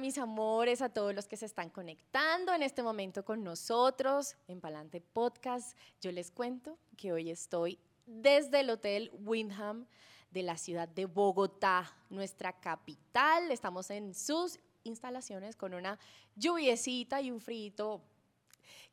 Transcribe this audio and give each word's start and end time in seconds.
Mis 0.00 0.18
amores, 0.18 0.82
a 0.82 0.88
todos 0.88 1.14
los 1.14 1.28
que 1.28 1.36
se 1.36 1.46
están 1.46 1.70
conectando 1.70 2.52
en 2.52 2.64
este 2.64 2.82
momento 2.82 3.24
con 3.24 3.44
nosotros 3.44 4.36
en 4.48 4.60
Palante 4.60 5.00
Podcast. 5.00 5.78
Yo 6.00 6.10
les 6.10 6.32
cuento 6.32 6.76
que 6.96 7.12
hoy 7.12 7.30
estoy 7.30 7.78
desde 8.04 8.60
el 8.60 8.70
Hotel 8.70 9.12
Windham 9.24 9.86
de 10.32 10.42
la 10.42 10.58
ciudad 10.58 10.88
de 10.88 11.06
Bogotá, 11.06 11.96
nuestra 12.10 12.52
capital. 12.60 13.52
Estamos 13.52 13.88
en 13.90 14.14
sus 14.14 14.58
instalaciones 14.82 15.54
con 15.54 15.74
una 15.74 15.98
lluviecita 16.34 17.22
y 17.22 17.30
un 17.30 17.40
frito. 17.40 18.02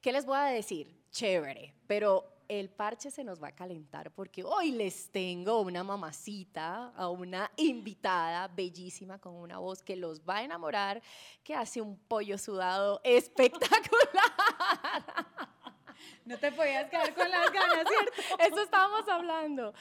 ¿Qué 0.02 0.12
les 0.12 0.26
voy 0.26 0.38
a 0.38 0.46
decir? 0.46 0.96
Chévere, 1.10 1.74
pero 1.88 2.41
el 2.60 2.70
parche 2.70 3.10
se 3.10 3.24
nos 3.24 3.42
va 3.42 3.48
a 3.48 3.56
calentar 3.56 4.12
porque 4.12 4.44
hoy 4.44 4.72
les 4.72 5.10
tengo 5.10 5.62
una 5.62 5.86
mamacita, 5.86 6.90
a 6.98 7.08
una 7.08 7.50
invitada 7.56 8.50
bellísima 8.50 9.20
con 9.20 9.36
una 9.36 9.58
voz 9.58 9.82
que 9.82 9.96
los 9.96 10.20
va 10.20 10.38
a 10.38 10.44
enamorar, 10.44 11.02
que 11.46 11.56
hace 11.56 11.80
un 11.80 11.98
pollo 11.98 12.38
sudado 12.38 13.00
espectacular. 13.06 13.72
No 16.26 16.38
te 16.38 16.52
podías 16.52 16.90
quedar 16.90 17.14
con 17.14 17.32
las 17.32 17.52
ganas, 17.54 17.88
¿cierto? 17.88 18.38
Eso 18.40 18.64
estábamos 18.64 19.08
hablando. 19.08 19.74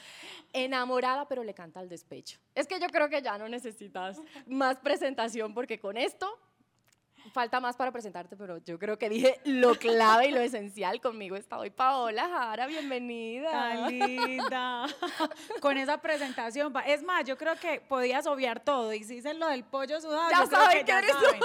Enamorada, 0.53 1.27
pero 1.27 1.43
le 1.43 1.53
canta 1.53 1.81
al 1.81 1.89
despecho. 1.89 2.39
Es 2.55 2.67
que 2.67 2.79
yo 2.79 2.87
creo 2.87 3.09
que 3.09 3.21
ya 3.21 3.37
no 3.37 3.49
necesitas 3.49 4.21
más 4.47 4.77
presentación 4.77 5.53
porque 5.53 5.77
con 5.77 5.97
esto 5.97 6.39
falta 7.33 7.59
más 7.59 7.75
para 7.75 7.91
presentarte, 7.91 8.35
pero 8.35 8.57
yo 8.59 8.79
creo 8.79 8.97
que 8.97 9.09
dije 9.09 9.39
lo 9.45 9.75
clave 9.75 10.27
y 10.27 10.31
lo 10.31 10.39
esencial. 10.39 10.99
Conmigo 11.01 11.35
está 11.35 11.57
hoy 11.57 11.69
Paola 11.69 12.27
Jara, 12.27 12.67
bienvenida. 12.67 13.51
Tan 13.51 13.87
linda. 13.89 14.87
Con 15.61 15.77
esa 15.77 16.01
presentación. 16.01 16.73
Es 16.85 17.03
más, 17.03 17.25
yo 17.25 17.37
creo 17.37 17.55
que 17.55 17.81
podías 17.81 18.25
obviar 18.27 18.63
todo. 18.63 18.93
Y 18.93 19.03
si 19.03 19.15
dices 19.15 19.35
lo 19.35 19.47
del 19.47 19.63
pollo 19.63 19.99
sudado, 20.01 20.29
ya 20.29 20.45
saben 20.45 20.85
que 20.85 20.91
eres 20.91 21.11
tú. 21.11 21.25
saben. 21.25 21.41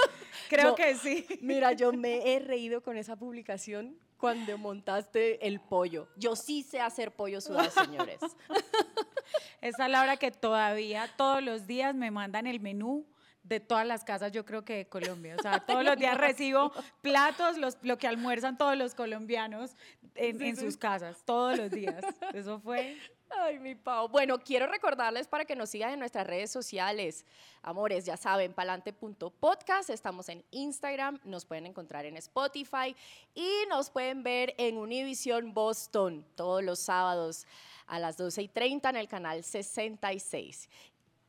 Creo 0.49 0.75
que 0.75 0.95
sí. 0.95 1.25
Mira, 1.41 1.73
yo 1.73 1.91
me 1.93 2.33
he 2.33 2.39
reído 2.39 2.81
con 2.81 2.97
esa 2.97 3.15
publicación 3.15 3.97
cuando 4.17 4.57
montaste 4.57 5.45
el 5.47 5.59
pollo. 5.59 6.07
Yo 6.15 6.35
sí 6.35 6.63
sé 6.63 6.81
hacer 6.81 7.11
pollo 7.11 7.39
sudado, 7.39 7.69
señores. 7.69 8.19
Esa 9.61 9.85
es 9.85 9.91
la 9.91 10.01
hora 10.01 10.17
que 10.17 10.31
todavía, 10.31 11.09
todos 11.17 11.43
los 11.43 11.67
días 11.67 11.93
me 11.93 12.11
mandan 12.11 12.47
el 12.47 12.59
menú 12.59 13.05
de 13.47 13.59
todas 13.59 13.85
las 13.87 14.03
casas, 14.03 14.31
yo 14.31 14.45
creo 14.45 14.63
que 14.63 14.77
de 14.77 14.85
Colombia. 14.87 15.35
O 15.37 15.41
sea, 15.41 15.59
todos 15.65 15.83
los 15.83 15.97
días 15.97 16.17
recibo 16.17 16.71
platos, 17.01 17.57
los, 17.57 17.77
lo 17.81 17.97
que 17.97 18.07
almuerzan 18.07 18.57
todos 18.57 18.77
los 18.77 18.93
colombianos 18.93 19.75
en, 20.15 20.41
en 20.41 20.57
sus 20.57 20.77
casas, 20.77 21.23
todos 21.25 21.57
los 21.57 21.71
días. 21.71 22.03
Eso 22.33 22.59
fue. 22.59 22.97
Ay, 23.29 23.59
mi 23.59 23.75
Pau. 23.75 24.07
Bueno, 24.07 24.39
quiero 24.39 24.67
recordarles 24.67 25.27
para 25.27 25.43
que 25.43 25.55
nos 25.55 25.69
sigan 25.69 25.91
en 25.91 25.99
nuestras 25.99 26.25
redes 26.25 26.49
sociales. 26.49 27.25
Amores, 27.61 28.05
ya 28.05 28.15
saben, 28.15 28.53
palante.podcast. 28.53 29.89
Estamos 29.89 30.29
en 30.29 30.45
Instagram, 30.51 31.19
nos 31.25 31.45
pueden 31.45 31.65
encontrar 31.65 32.05
en 32.05 32.15
Spotify 32.17 32.95
y 33.35 33.49
nos 33.69 33.89
pueden 33.89 34.23
ver 34.23 34.55
en 34.57 34.77
Univision 34.77 35.53
Boston 35.53 36.25
todos 36.35 36.63
los 36.63 36.79
sábados 36.79 37.45
a 37.85 37.99
las 37.99 38.17
12 38.17 38.43
y 38.43 38.47
30 38.47 38.89
en 38.91 38.95
el 38.95 39.07
canal 39.09 39.43
66. 39.43 40.69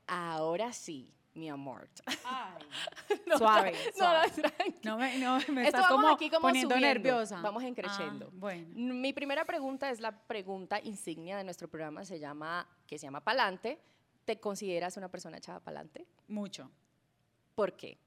Ahora 0.06 0.72
sí, 0.72 1.12
mi 1.39 1.48
amor. 1.48 1.89
No, 3.27 3.36
Suave, 3.39 3.72
no, 3.72 3.78
suave. 3.94 4.31
tranqui. 4.31 4.81
No 4.84 4.97
me, 4.98 5.19
no, 5.19 5.36
me 5.36 5.67
Esto 5.67 5.78
estás 5.78 5.83
vamos 5.83 5.97
como, 6.03 6.08
aquí 6.08 6.30
como 6.30 6.42
poniendo 6.48 6.75
subiendo, 6.75 6.95
nerviosa. 6.95 7.41
Vamos 7.42 7.62
en 7.62 7.75
creciendo. 7.75 8.27
Ah, 8.27 8.34
bueno. 8.34 8.67
Mi 8.75 9.12
primera 9.12 9.45
pregunta 9.45 9.91
es 9.91 10.00
la 10.00 10.12
pregunta 10.12 10.80
insignia 10.83 11.36
de 11.36 11.45
nuestro 11.45 11.69
programa, 11.69 12.05
se 12.05 12.19
llama, 12.19 12.67
que 12.86 12.98
se 12.98 13.06
llama 13.06 13.22
Palante. 13.22 13.78
¿Te 14.25 14.41
consideras 14.41 14.97
una 14.97 15.11
persona 15.11 15.36
echada 15.39 15.61
pa'lante? 15.61 16.07
Mucho. 16.29 16.70
¿Por 17.55 17.77
qué? 17.77 17.98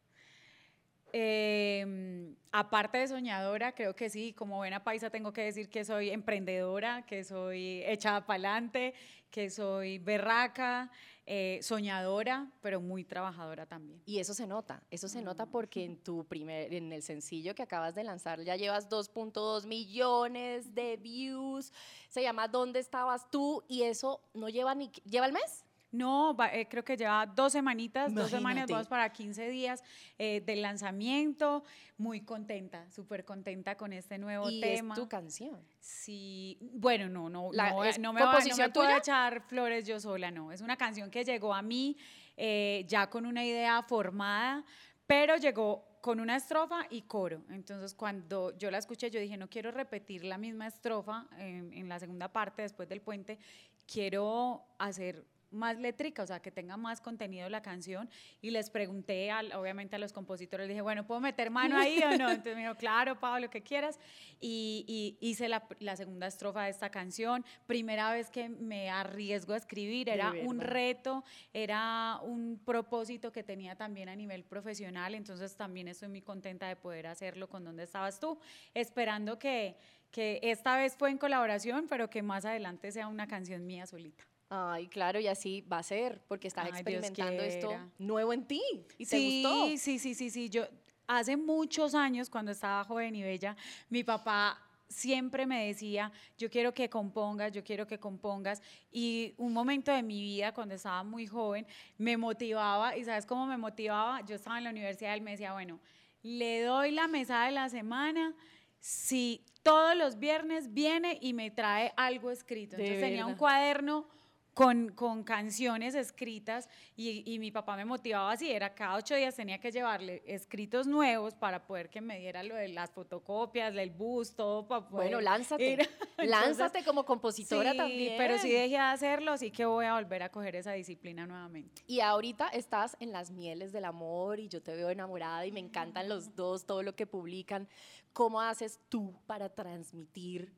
Eh, 1.14 2.34
aparte 2.52 3.00
de 3.00 3.08
soñadora, 3.08 3.74
creo 3.74 3.96
que 3.96 4.10
sí, 4.10 4.34
como 4.34 4.58
buena 4.58 4.84
paisa 4.84 5.10
tengo 5.10 5.34
que 5.34 5.42
decir 5.42 5.70
que 5.70 5.84
soy 5.84 6.10
emprendedora, 6.10 7.06
que 7.06 7.24
soy 7.24 7.84
echada 7.86 8.26
para 8.26 8.36
adelante, 8.36 8.94
que 9.30 9.50
soy 9.50 9.98
berraca, 10.00 10.90
eh, 11.26 11.60
soñadora, 11.62 12.52
pero 12.62 12.82
muy 12.82 13.04
trabajadora 13.04 13.66
también. 13.66 14.02
Y 14.06 14.20
eso 14.20 14.34
se 14.34 14.48
nota, 14.48 14.84
eso 14.90 15.08
se 15.08 15.22
Mm. 15.22 15.26
nota 15.26 15.46
porque 15.46 15.86
en 15.86 15.98
tu 15.98 16.26
primer, 16.26 16.74
en 16.74 16.92
el 16.92 17.04
sencillo 17.04 17.54
que 17.56 17.64
acabas 17.64 17.94
de 17.96 18.04
lanzar 18.04 18.42
ya 18.44 18.56
llevas 18.56 18.90
2.2 18.90 19.66
millones 19.66 20.74
de 20.74 20.98
views. 20.98 21.72
Se 22.10 22.22
llama 22.22 22.48
¿Dónde 22.48 22.80
estabas 22.80 23.30
tú? 23.30 23.64
Y 23.68 23.84
eso 23.84 24.22
no 24.34 24.50
lleva 24.50 24.74
ni, 24.76 24.90
¿lleva 25.06 25.26
el 25.28 25.34
mes? 25.34 25.64
No, 25.94 26.34
va- 26.36 26.54
eh, 26.56 26.68
creo 26.70 26.86
que 26.86 26.96
lleva 26.96 27.26
dos 27.26 27.52
semanitas, 27.52 28.14
dos 28.16 28.30
semanas, 28.30 28.70
vamos 28.70 28.88
para 28.88 29.12
15 29.12 29.50
días 29.50 29.84
eh, 30.18 30.42
del 30.46 30.62
lanzamiento. 30.62 31.64
Muy 31.98 32.22
contenta, 32.22 32.90
súper 32.90 33.26
contenta 33.26 33.76
con 33.76 33.92
este 33.92 34.18
nuevo 34.18 34.50
y 34.50 34.62
tema. 34.62 34.96
es 34.96 35.00
tu 35.02 35.10
canción. 35.10 35.60
Sí, 35.82 36.58
bueno, 36.62 37.10
no, 37.10 37.28
no, 37.28 37.50
La- 37.52 37.70
no, 37.72 37.76
voy 37.78 37.88
a- 37.88 37.90
¿es 37.90 38.00
no 38.00 38.14
me, 38.14 38.22
va- 38.22 38.34
no 38.34 38.56
me 38.56 38.70
puedo 38.70 38.88
echar 38.98 39.42
flores 39.42 39.86
yo 39.88 40.00
sola, 40.00 40.30
no. 40.30 40.52
Es 40.52 40.62
una 40.62 40.78
canción 40.78 41.10
que 41.10 41.24
llegó 41.26 41.54
a 41.54 41.62
mí 41.64 41.98
eh, 42.38 42.86
ya 42.88 43.10
con 43.10 43.26
una 43.26 43.44
idea 43.44 43.82
formada, 43.84 44.64
pero 45.08 45.36
llegó 45.38 46.00
con 46.02 46.20
una 46.20 46.36
estrofa 46.36 46.86
y 46.90 47.02
coro. 47.04 47.44
Entonces, 47.50 47.94
cuando 47.96 48.56
yo 48.58 48.72
la 48.72 48.78
escuché, 48.78 49.10
yo 49.12 49.20
dije, 49.20 49.38
no 49.38 49.50
quiero 49.50 49.72
repetir 49.72 50.24
la 50.24 50.38
misma 50.38 50.68
estrofa 50.68 51.28
en, 51.38 51.74
en 51.74 51.90
la 51.90 52.00
segunda 52.00 52.30
parte, 52.32 52.62
después 52.62 52.88
del 52.88 53.02
puente, 53.02 53.38
quiero 53.86 54.64
hacer 54.80 55.26
más 55.52 55.78
létrica, 55.78 56.24
o 56.24 56.28
sea, 56.28 56.42
que 56.42 56.52
tenga 56.52 56.78
más 56.78 57.02
contenido 57.02 57.50
la 57.50 57.62
canción. 57.62 58.10
Y 58.42 58.52
les 58.52 58.70
pregunté, 58.70 59.30
al- 59.32 59.54
obviamente, 59.54 59.96
a 59.96 60.00
los 60.00 60.14
compositores, 60.14 60.68
les 60.68 60.74
dije, 60.76 60.82
bueno, 60.82 61.06
¿puedo 61.06 61.20
meter 61.22 61.50
mano 61.52 61.78
ahí 61.78 62.00
o 62.04 62.10
no? 62.18 62.30
Entonces 62.30 62.56
me 62.56 62.62
dijo, 62.62 62.76
claro, 62.76 63.20
Pablo, 63.20 63.46
lo 63.48 63.50
que 63.50 63.62
quieras. 63.62 64.00
Y, 64.40 64.86
y 64.88 65.18
hice 65.30 65.48
la, 65.50 65.68
la 65.80 65.96
segunda 65.96 66.28
estrofa 66.28 66.64
de 66.64 66.70
esta 66.72 66.90
canción. 66.90 67.46
Primera 67.68 68.12
vez 68.12 68.30
que 68.30 68.50
me 68.50 68.90
arriesgo 68.90 69.54
a 69.54 69.58
escribir, 69.58 70.10
era 70.10 70.32
un 70.48 70.60
reto, 70.62 71.24
era 71.54 72.20
un 72.24 72.60
propósito 72.66 73.32
que 73.32 73.44
tenía 73.44 73.76
también 73.76 74.10
a 74.10 74.16
nivel 74.16 74.44
profesional. 74.44 75.16
Entonces 75.16 75.56
también 75.56 75.88
estoy 75.88 76.08
muy 76.10 76.22
contenta 76.22 76.68
de 76.68 76.76
poder 76.76 77.08
hacerlo 77.08 77.50
con 77.50 77.64
¿Dónde 77.64 77.84
estabas 77.84 78.20
tú? 78.20 78.40
Esperando 78.74 79.38
que, 79.38 79.76
que 80.12 80.40
esta 80.44 80.78
vez 80.78 80.96
fue 80.96 81.10
en 81.12 81.18
colaboración, 81.18 81.88
pero 81.88 82.10
que 82.10 82.22
más 82.24 82.46
adelante 82.46 82.92
sea 82.92 83.08
una 83.08 83.28
canción 83.28 83.66
mía 83.66 83.86
solita. 83.86 84.24
Ay, 84.54 84.88
claro, 84.88 85.18
y 85.18 85.28
así 85.28 85.62
va 85.62 85.78
a 85.78 85.84
ser, 85.84 86.22
porque 86.28 86.50
estás 86.50 86.66
Ay, 86.66 86.72
experimentando 86.72 87.42
esto 87.42 87.74
nuevo 87.98 88.34
en 88.34 88.46
ti. 88.46 88.62
¿Y 88.98 89.06
sí, 89.06 89.10
te 89.10 89.48
gustó? 89.48 89.78
Sí, 89.78 89.98
sí, 89.98 90.14
sí, 90.14 90.30
sí. 90.30 90.50
Yo 90.50 90.68
hace 91.08 91.38
muchos 91.38 91.96
años, 91.96 92.30
cuando 92.30 92.52
estaba 92.52 92.84
joven 92.84 93.16
y 93.16 93.24
bella, 93.24 93.56
mi 93.90 94.04
papá 94.04 94.62
siempre 94.90 95.46
me 95.46 95.68
decía, 95.68 96.12
yo 96.38 96.50
quiero 96.50 96.74
que 96.74 96.90
compongas, 96.90 97.54
yo 97.54 97.64
quiero 97.64 97.88
que 97.88 97.98
compongas. 97.98 98.62
Y 98.92 99.34
un 99.38 99.54
momento 99.54 99.90
de 99.90 100.04
mi 100.04 100.22
vida, 100.22 100.54
cuando 100.54 100.76
estaba 100.76 101.02
muy 101.06 101.28
joven, 101.28 101.66
me 101.98 102.18
motivaba. 102.18 102.98
¿Y 102.98 103.06
sabes 103.06 103.26
cómo 103.26 103.46
me 103.46 103.56
motivaba? 103.56 104.20
Yo 104.26 104.36
estaba 104.36 104.58
en 104.58 104.66
la 104.66 104.72
universidad 104.72 105.12
y 105.12 105.20
él 105.20 105.22
me 105.22 105.32
decía, 105.32 105.54
bueno, 105.54 105.80
le 106.24 106.62
doy 106.64 106.92
la 106.92 107.08
mesada 107.08 107.46
de 107.46 107.54
la 107.54 107.70
semana 107.70 108.36
si 108.82 109.46
todos 109.64 109.96
los 109.96 110.20
viernes 110.20 110.74
viene 110.74 111.20
y 111.22 111.32
me 111.32 111.52
trae 111.52 111.94
algo 111.96 112.32
escrito. 112.32 112.76
Entonces 112.76 113.00
tenía 113.00 113.26
un 113.26 113.36
cuaderno 113.36 114.08
con, 114.54 114.90
con 114.90 115.24
canciones 115.24 115.96
escritas 115.96 116.68
y, 116.96 117.24
y 117.32 117.40
mi 117.40 117.52
papá 117.52 117.78
me 117.78 117.86
motivaba 117.86 118.32
así, 118.34 118.52
era 118.52 118.74
cada 118.74 118.96
ocho 118.96 119.16
días 119.16 119.36
tenía 119.36 119.60
que 119.60 119.72
llevarle 119.72 120.22
escritos 120.26 120.88
nuevos 120.88 121.36
para 121.36 121.66
poder 121.66 121.90
que 121.90 122.02
me 122.02 122.20
diera 122.20 122.44
lo 122.44 122.56
de 122.56 122.68
las 122.68 122.92
fotocopias, 122.92 123.74
del 123.74 123.92
bus, 123.92 124.36
todo 124.36 124.68
para 124.68 124.88
poder 124.88 125.08
Bueno, 125.10 125.22
lánzate. 125.22 125.72
ir. 125.72 125.80
Entonces, 126.18 126.30
lánzate 126.30 126.84
como 126.84 127.06
compositora 127.06 127.72
sí, 127.72 127.78
también. 127.78 128.16
pero 128.18 128.38
sí 128.38 128.50
dejé 128.52 128.70
de 128.70 128.78
hacerlo, 128.78 129.32
así 129.32 129.52
que 129.52 129.66
voy 129.66 129.86
a 129.86 129.94
volver 129.96 130.24
a 130.24 130.30
coger 130.30 130.56
esa 130.58 130.74
disciplina 130.74 131.26
nuevamente. 131.26 131.82
Y 131.88 132.02
ahorita 132.02 132.50
estás 132.50 132.98
en 133.00 133.12
las 133.12 133.32
mieles 133.32 133.72
del 133.72 133.86
amor 133.86 134.40
y 134.40 134.50
yo 134.50 134.62
te 134.62 134.76
veo 134.76 134.90
enamorada 134.90 135.46
y 135.46 135.52
me 135.52 135.60
encantan 135.62 136.10
los 136.10 136.36
dos, 136.36 136.66
todo 136.66 136.84
lo 136.84 136.96
que 136.96 137.08
publican. 137.08 137.68
¿Cómo 138.14 138.42
haces 138.42 138.82
tú 138.90 139.16
para 139.26 139.50
transmitir 139.50 140.54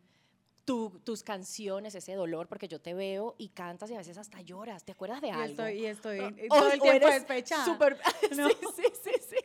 tu- 0.66 1.00
tus 1.04 1.24
canciones, 1.24 1.94
ese 1.96 2.14
dolor? 2.14 2.48
Porque 2.48 2.68
yo 2.68 2.80
te 2.80 2.94
veo 2.94 3.36
y 3.38 3.50
cantas 3.50 3.90
y 3.92 3.96
a 3.96 3.98
veces 3.98 4.18
hasta 4.18 4.42
lloras. 4.42 4.84
¿Te 4.86 4.92
acuerdas 4.94 5.22
de 5.22 5.28
Y 5.28 5.32
algo? 5.32 5.46
estoy, 5.46 5.74
y 5.82 5.86
estoy 5.86 6.20
O- 6.20 6.28
eh, 6.30 6.48
o- 6.50 6.56
todo 6.60 6.72
el 6.72 6.80
tiempo 6.82 7.08
despechada. 7.08 7.66
súper- 7.66 7.98
No. 8.38 8.50
Sí, 8.50 8.56
sí, 8.76 8.84
sí, 9.04 9.12
sí. 9.30 9.36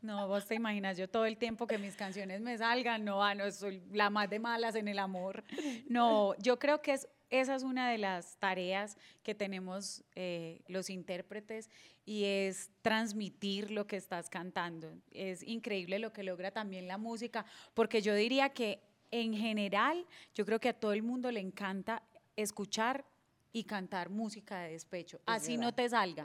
No, 0.00 0.26
vos 0.28 0.46
te 0.46 0.54
imaginas, 0.54 0.96
yo 0.96 1.08
todo 1.08 1.26
el 1.26 1.36
tiempo 1.36 1.66
que 1.66 1.78
mis 1.78 1.94
canciones 1.96 2.40
me 2.40 2.56
salgan, 2.58 3.04
no, 3.04 3.22
ah, 3.22 3.34
no, 3.34 3.50
soy 3.52 3.82
la 3.92 4.10
más 4.10 4.28
de 4.30 4.38
malas 4.38 4.74
en 4.74 4.88
el 4.88 4.98
amor. 4.98 5.44
No, 5.88 6.34
yo 6.38 6.58
creo 6.58 6.82
que 6.82 6.92
es, 6.94 7.08
esa 7.30 7.54
es 7.54 7.62
una 7.62 7.90
de 7.90 7.98
las 7.98 8.36
tareas 8.38 8.96
que 9.22 9.34
tenemos 9.34 10.04
eh, 10.14 10.60
los 10.66 10.90
intérpretes 10.90 11.70
y 12.04 12.24
es 12.24 12.70
transmitir 12.82 13.70
lo 13.70 13.86
que 13.86 13.96
estás 13.96 14.28
cantando. 14.28 14.92
Es 15.12 15.42
increíble 15.42 15.98
lo 15.98 16.12
que 16.12 16.22
logra 16.24 16.50
también 16.50 16.86
la 16.88 16.98
música, 16.98 17.44
porque 17.74 18.02
yo 18.02 18.14
diría 18.14 18.50
que 18.50 18.82
en 19.12 19.34
general, 19.34 20.04
yo 20.34 20.44
creo 20.44 20.58
que 20.58 20.70
a 20.70 20.72
todo 20.72 20.92
el 20.92 21.02
mundo 21.04 21.30
le 21.30 21.38
encanta 21.38 22.02
escuchar 22.34 23.04
y 23.52 23.64
cantar 23.64 24.08
música 24.08 24.60
de 24.60 24.72
despecho. 24.72 25.18
Es 25.18 25.22
Así 25.26 25.58
no 25.58 25.74
te 25.74 25.86
salga. 25.88 26.24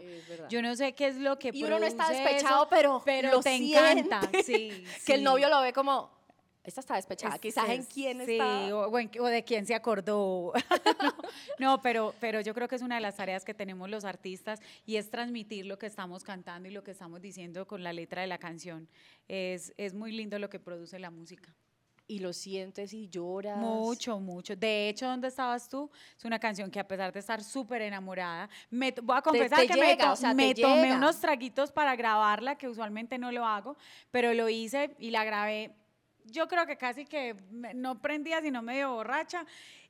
Yo 0.49 0.61
no 0.61 0.73
sé 0.75 0.93
qué 0.95 1.07
es 1.07 1.17
lo 1.17 1.37
que 1.37 1.51
Y 1.53 1.63
uno 1.65 1.77
no 1.77 1.85
está 1.85 2.09
despechado, 2.09 2.61
eso, 2.63 2.69
pero, 2.69 3.01
pero 3.03 3.31
lo 3.31 3.41
te 3.41 3.57
siente. 3.57 3.77
encanta. 3.77 4.21
Sí, 4.45 4.85
que 5.05 5.15
el 5.15 5.23
novio 5.23 5.49
lo 5.49 5.61
ve 5.61 5.73
como, 5.73 6.09
esta 6.63 6.79
está 6.79 6.95
despechada, 6.95 7.35
Es- 7.35 7.41
quizás 7.41 7.69
en 7.69 7.83
quién 7.83 8.25
sí, 8.25 8.33
está. 8.33 8.73
O, 8.73 8.89
o 8.89 9.25
de 9.27 9.43
quién 9.43 9.65
se 9.65 9.75
acordó. 9.75 10.53
no, 11.03 11.15
no, 11.59 11.81
pero, 11.81 12.15
pero 12.21 12.39
yo 12.39 12.53
creo 12.53 12.69
que 12.69 12.75
es 12.75 12.81
una 12.81 12.95
de 12.95 13.01
las 13.01 13.17
tareas 13.17 13.43
que 13.43 13.53
tenemos 13.53 13.89
los 13.89 14.05
artistas 14.05 14.61
y 14.85 14.95
es 14.95 15.09
transmitir 15.09 15.65
lo 15.65 15.77
que 15.77 15.87
estamos 15.87 16.23
cantando 16.23 16.69
y 16.69 16.71
lo 16.71 16.83
que 16.85 16.91
estamos 16.91 17.21
diciendo 17.21 17.67
con 17.67 17.83
la 17.83 17.91
letra 17.91 18.21
de 18.21 18.27
la 18.27 18.37
canción. 18.37 18.87
Es, 19.27 19.73
es 19.75 19.93
muy 19.93 20.13
lindo 20.13 20.39
lo 20.39 20.49
que 20.49 20.59
produce 20.59 20.97
la 20.99 21.09
música. 21.11 21.53
Y 22.09 22.19
lo 22.19 22.31
sientes 22.31 22.93
y 22.93 23.09
lloras. 23.09 23.57
Mucho, 23.57 24.17
mucho. 24.19 24.55
De 24.55 24.87
hecho, 24.87 25.05
¿dónde 25.07 25.27
estabas 25.27 25.67
tú? 25.67 25.91
Es 26.17 26.23
una 26.23 26.39
canción 26.39 26.71
que 26.71 26.79
a 26.79 26.87
pesar 26.87 27.11
de 27.11 27.19
estar 27.19 27.43
súper 27.43 27.81
enamorada, 27.81 28.49
me, 28.69 28.93
voy 29.03 29.17
a 29.17 29.21
confesar 29.21 29.59
te 29.59 29.67
que 29.67 29.73
me, 29.77 29.87
llega, 29.87 30.05
to- 30.05 30.11
o 30.13 30.15
sea, 30.15 30.29
te 30.29 30.35
me 30.35 30.55
tomé 30.55 30.83
llega. 30.83 30.95
unos 30.97 31.19
traguitos 31.19 31.69
para 31.71 31.97
grabarla, 31.97 32.55
que 32.57 32.69
usualmente 32.69 33.17
no 33.17 33.29
lo 33.33 33.45
hago, 33.45 33.75
pero 34.09 34.33
lo 34.33 34.47
hice 34.47 34.95
y 34.99 35.11
la 35.11 35.25
grabé. 35.25 35.71
Yo 36.23 36.47
creo 36.47 36.65
que 36.65 36.77
casi 36.77 37.03
que 37.05 37.35
me- 37.51 37.73
no 37.73 37.99
prendía, 38.01 38.41
sino 38.41 38.61
medio 38.61 38.93
borracha. 38.93 39.45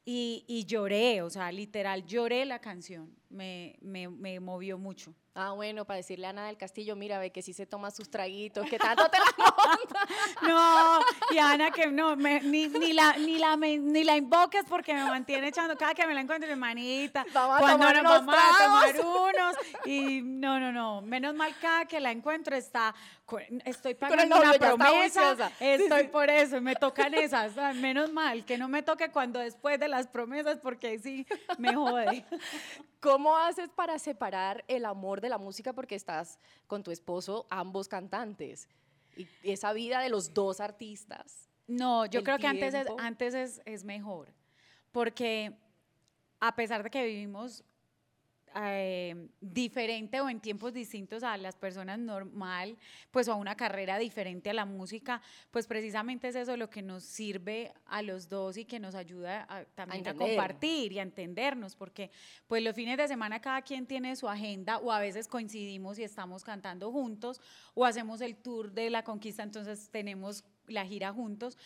Y, 0.09 0.45
y 0.47 0.63
lloré, 0.63 1.21
o 1.21 1.29
sea, 1.29 1.51
literal, 1.51 2.05
lloré 2.05 2.45
la 2.45 2.59
canción. 2.59 3.13
Me, 3.29 3.75
me, 3.81 4.07
me 4.07 4.39
movió 4.39 4.77
mucho. 4.77 5.13
Ah, 5.35 5.51
bueno, 5.51 5.83
para 5.85 5.97
decirle 5.97 6.25
a 6.25 6.29
Ana 6.29 6.47
del 6.47 6.57
Castillo, 6.57 6.95
mira, 6.95 7.19
ve 7.19 7.29
que 7.31 7.41
sí 7.43 7.51
se 7.53 7.65
toma 7.67 7.91
sus 7.91 8.09
traguitos, 8.09 8.67
que 8.69 8.79
tanto 8.79 9.07
te 9.09 9.17
la 9.19 9.25
monta. 9.37 10.07
No, 10.47 10.99
y 11.29 11.37
Ana 11.37 11.69
que 11.71 11.87
no, 11.87 12.15
me- 12.15 12.39
ni, 12.39 12.67
ni, 12.69 12.93
la, 12.93 13.17
ni, 13.17 13.37
la, 13.37 13.55
me- 13.57 13.77
ni 13.77 14.03
la 14.05 14.15
invoques 14.15 14.63
porque 14.67 14.93
me 14.93 15.03
mantiene 15.03 15.49
echando, 15.49 15.77
cada 15.77 15.93
que 15.93 16.07
me 16.07 16.13
la 16.15 16.21
encuentro, 16.21 16.49
hermanita, 16.49 17.23
Vamos 17.33 17.57
a 17.57 17.59
cuando 17.59 17.93
nos 17.93 18.03
vamos 18.25 18.35
a 18.35 18.63
tomar 18.65 19.05
unos, 19.05 19.55
y 19.85 20.21
no, 20.23 20.59
no, 20.59 20.71
no, 20.71 21.01
menos 21.01 21.35
mal 21.35 21.53
cada 21.61 21.85
que 21.85 21.99
la 21.99 22.11
encuentro 22.11 22.55
está, 22.55 22.95
estoy 23.65 23.93
pagando 23.93 24.37
una 24.39 24.53
promesa, 24.53 25.51
estoy 25.59 26.07
por 26.07 26.29
eso, 26.31 26.61
me 26.61 26.75
tocan 26.75 27.13
esas, 27.13 27.53
menos 27.75 28.11
mal, 28.11 28.43
que 28.45 28.57
no 28.57 28.69
me 28.69 28.81
toque 28.81 29.09
cuando 29.11 29.39
después 29.39 29.79
de 29.79 29.87
las 29.97 30.07
promesas, 30.07 30.59
porque 30.59 30.99
sí 30.99 31.25
me 31.57 31.73
jode. 31.73 32.23
¿Cómo 32.99 33.35
haces 33.35 33.69
para 33.69 33.97
separar 33.99 34.63
el 34.67 34.85
amor 34.85 35.21
de 35.21 35.29
la 35.29 35.37
música 35.37 35.73
porque 35.73 35.95
estás 35.95 36.39
con 36.67 36.83
tu 36.83 36.91
esposo, 36.91 37.47
ambos 37.49 37.87
cantantes? 37.87 38.67
Y 39.15 39.51
esa 39.51 39.73
vida 39.73 39.99
de 39.99 40.09
los 40.09 40.33
dos 40.33 40.59
artistas. 40.59 41.49
No, 41.67 42.05
yo 42.05 42.23
creo 42.23 42.37
que 42.37 42.47
antes, 42.47 42.73
es, 42.73 42.87
antes 42.99 43.33
es, 43.33 43.61
es 43.65 43.83
mejor, 43.83 44.31
porque 44.91 45.57
a 46.39 46.55
pesar 46.55 46.83
de 46.83 46.89
que 46.89 47.03
vivimos 47.03 47.63
eh, 48.59 49.29
diferente 49.39 50.19
o 50.19 50.29
en 50.29 50.39
tiempos 50.39 50.73
distintos 50.73 51.23
a 51.23 51.37
las 51.37 51.55
personas 51.55 51.99
normal, 51.99 52.77
pues 53.11 53.27
a 53.27 53.35
una 53.35 53.55
carrera 53.55 53.99
diferente 53.99 54.49
a 54.49 54.53
la 54.53 54.65
música, 54.65 55.21
pues 55.51 55.67
precisamente 55.67 56.29
es 56.29 56.35
eso 56.35 56.57
lo 56.57 56.69
que 56.69 56.81
nos 56.81 57.03
sirve 57.03 57.73
a 57.85 58.01
los 58.01 58.29
dos 58.29 58.57
y 58.57 58.65
que 58.65 58.79
nos 58.79 58.95
ayuda 58.95 59.45
a, 59.49 59.65
también 59.65 60.05
a, 60.05 60.09
entender. 60.09 60.35
compartir 60.35 60.93
y 60.93 60.99
a 60.99 61.03
entendernos, 61.03 61.75
porque 61.75 62.09
pues 62.47 62.63
los 62.63 62.75
fines 62.75 62.97
de 62.97 63.07
semana 63.07 63.39
cada 63.39 63.61
quien 63.61 63.85
tiene 63.85 64.15
su 64.15 64.27
agenda 64.27 64.79
o 64.79 64.91
a 64.91 64.99
veces 64.99 65.27
coincidimos 65.27 65.99
y 65.99 66.03
estamos 66.03 66.43
cantando 66.43 66.91
juntos 66.91 67.39
o 67.73 67.85
hacemos 67.85 68.21
el 68.21 68.35
tour 68.37 68.71
de 68.71 68.89
la 68.89 69.03
conquista, 69.03 69.43
entonces 69.43 69.89
tenemos 69.91 70.43
la 70.67 70.85
gira 70.85 71.13
juntos, 71.13 71.57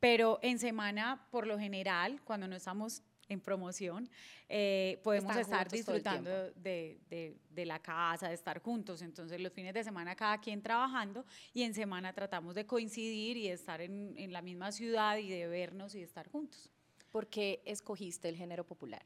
pero 0.00 0.38
en 0.42 0.58
semana, 0.58 1.26
por 1.30 1.46
lo 1.46 1.58
general, 1.58 2.20
cuando 2.24 2.48
no 2.48 2.56
estamos 2.56 3.02
en 3.30 3.40
promoción, 3.40 4.10
eh, 4.48 5.00
podemos 5.02 5.30
Están 5.30 5.40
estar 5.42 5.68
disfrutando 5.70 6.30
de, 6.60 7.00
de- 7.08 7.36
de 7.48 7.64
la 7.66 7.78
casa, 7.80 8.28
de 8.28 8.34
estar 8.34 8.60
juntos. 8.60 9.00
Entonces, 9.02 9.40
los 9.40 9.52
fines 9.52 9.72
de 9.72 9.82
semana 9.84 10.14
cada 10.14 10.38
quien 10.40 10.60
trabajando 10.62 11.24
y 11.54 11.62
en 11.62 11.72
semana 11.72 12.12
tratamos 12.12 12.54
de 12.54 12.66
coincidir 12.66 13.36
y 13.36 13.48
de 13.48 13.54
estar 13.54 13.80
en, 13.80 14.14
en 14.18 14.32
la 14.32 14.42
misma 14.42 14.72
ciudad 14.72 15.16
y 15.16 15.28
de 15.28 15.46
vernos 15.46 15.94
y 15.94 15.98
de 15.98 16.04
estar 16.04 16.28
juntos. 16.28 16.70
¿Por 17.10 17.28
qué 17.28 17.62
escogiste 17.64 18.28
el 18.28 18.36
género 18.36 18.64
popular? 18.66 19.04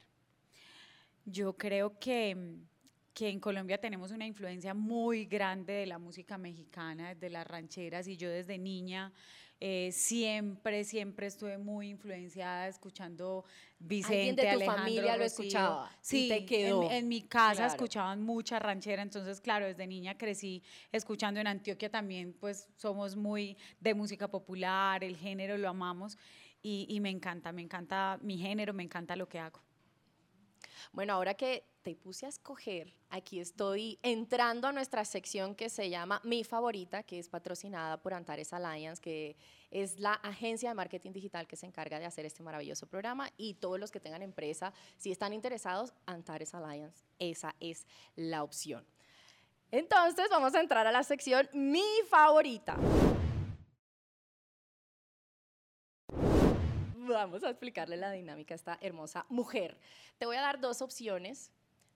Yo 1.26 1.56
creo 1.56 1.98
que, 1.98 2.36
que 3.14 3.28
en 3.28 3.38
Colombia 3.38 3.78
tenemos 3.78 4.10
una 4.10 4.26
influencia 4.26 4.74
muy 4.74 5.24
grande 5.26 5.72
de 5.72 5.86
la 5.86 5.98
música 5.98 6.36
mexicana, 6.36 7.14
de 7.14 7.30
las 7.30 7.46
rancheras, 7.46 8.08
y 8.08 8.16
yo 8.16 8.28
desde 8.28 8.58
niña 8.58 9.12
eh, 9.60 9.92
siempre, 9.92 10.82
siempre 10.82 11.28
estuve 11.28 11.56
muy 11.56 11.88
influenciada 11.90 12.66
escuchando 12.66 13.44
Vicente, 13.78 14.42
de 14.42 14.48
tu 14.48 14.54
Alejandro 14.56 14.82
familia 14.82 15.16
lo 15.16 15.22
Rocío. 15.22 15.44
escuchaba 15.44 15.90
Sí, 16.00 16.26
te 16.28 16.38
en- 16.38 16.46
quedó. 16.46 16.90
En, 16.90 17.06
mi 17.08 17.22
casa 17.22 17.54
Claro. 17.54 17.70
escuchaban 17.72 18.20
mucha 18.22 18.58
ranchera, 18.58 19.00
entonces 19.00 19.40
claro, 19.40 19.64
desde 19.66 19.86
niña 19.86 20.18
crecí 20.18 20.62
escuchando 20.90 21.38
en 21.40 21.46
Antioquia 21.46 21.88
también, 21.88 22.32
pues 22.40 22.68
somos 22.76 23.14
muy 23.14 23.56
de 23.78 23.94
música 23.94 24.26
popular, 24.28 25.04
el 25.04 25.16
género 25.16 25.56
lo 25.56 25.68
amamos 25.68 26.18
y, 26.60 26.86
y 26.88 26.98
me 26.98 27.10
encanta, 27.10 27.52
me 27.52 27.62
encanta 27.62 28.18
mi 28.22 28.36
género, 28.38 28.74
me 28.74 28.82
encanta 28.82 29.14
lo 29.14 29.28
que 29.28 29.38
hago. 29.38 29.60
Bueno, 30.92 31.14
ahora 31.14 31.34
que 31.34 31.64
te 31.82 31.94
puse 31.94 32.26
a 32.26 32.28
escoger, 32.28 32.94
aquí 33.10 33.40
estoy 33.40 33.98
entrando 34.02 34.68
a 34.68 34.72
nuestra 34.72 35.04
sección 35.04 35.54
que 35.54 35.68
se 35.68 35.90
llama 35.90 36.20
Mi 36.24 36.42
Favorita, 36.44 37.02
que 37.02 37.18
es 37.18 37.28
patrocinada 37.28 38.00
por 38.00 38.14
Antares 38.14 38.52
Alliance, 38.52 39.00
que 39.00 39.36
es 39.70 39.98
la 40.00 40.14
agencia 40.14 40.70
de 40.70 40.74
marketing 40.74 41.12
digital 41.12 41.46
que 41.46 41.56
se 41.56 41.66
encarga 41.66 41.98
de 41.98 42.06
hacer 42.06 42.24
este 42.24 42.42
maravilloso 42.42 42.86
programa. 42.86 43.30
Y 43.36 43.54
todos 43.54 43.78
los 43.78 43.90
que 43.90 44.00
tengan 44.00 44.22
empresa, 44.22 44.72
si 44.96 45.12
están 45.12 45.32
interesados, 45.32 45.92
Antares 46.06 46.54
Alliance, 46.54 47.04
esa 47.18 47.54
es 47.60 47.86
la 48.16 48.42
opción. 48.42 48.86
Entonces, 49.70 50.28
vamos 50.30 50.54
a 50.54 50.60
entrar 50.60 50.86
a 50.86 50.92
la 50.92 51.02
sección 51.02 51.48
Mi 51.52 51.84
Favorita. 52.08 52.76
Vamos 57.06 57.42
a 57.44 57.50
explicarle 57.50 57.96
la 57.96 58.10
dinámica 58.10 58.54
a 58.54 58.56
esta 58.56 58.78
hermosa 58.80 59.26
mujer. 59.28 59.78
Te 60.18 60.26
voy 60.26 60.36
a 60.36 60.40
dar 60.40 60.60
dos 60.60 60.80
opciones. 60.82 61.50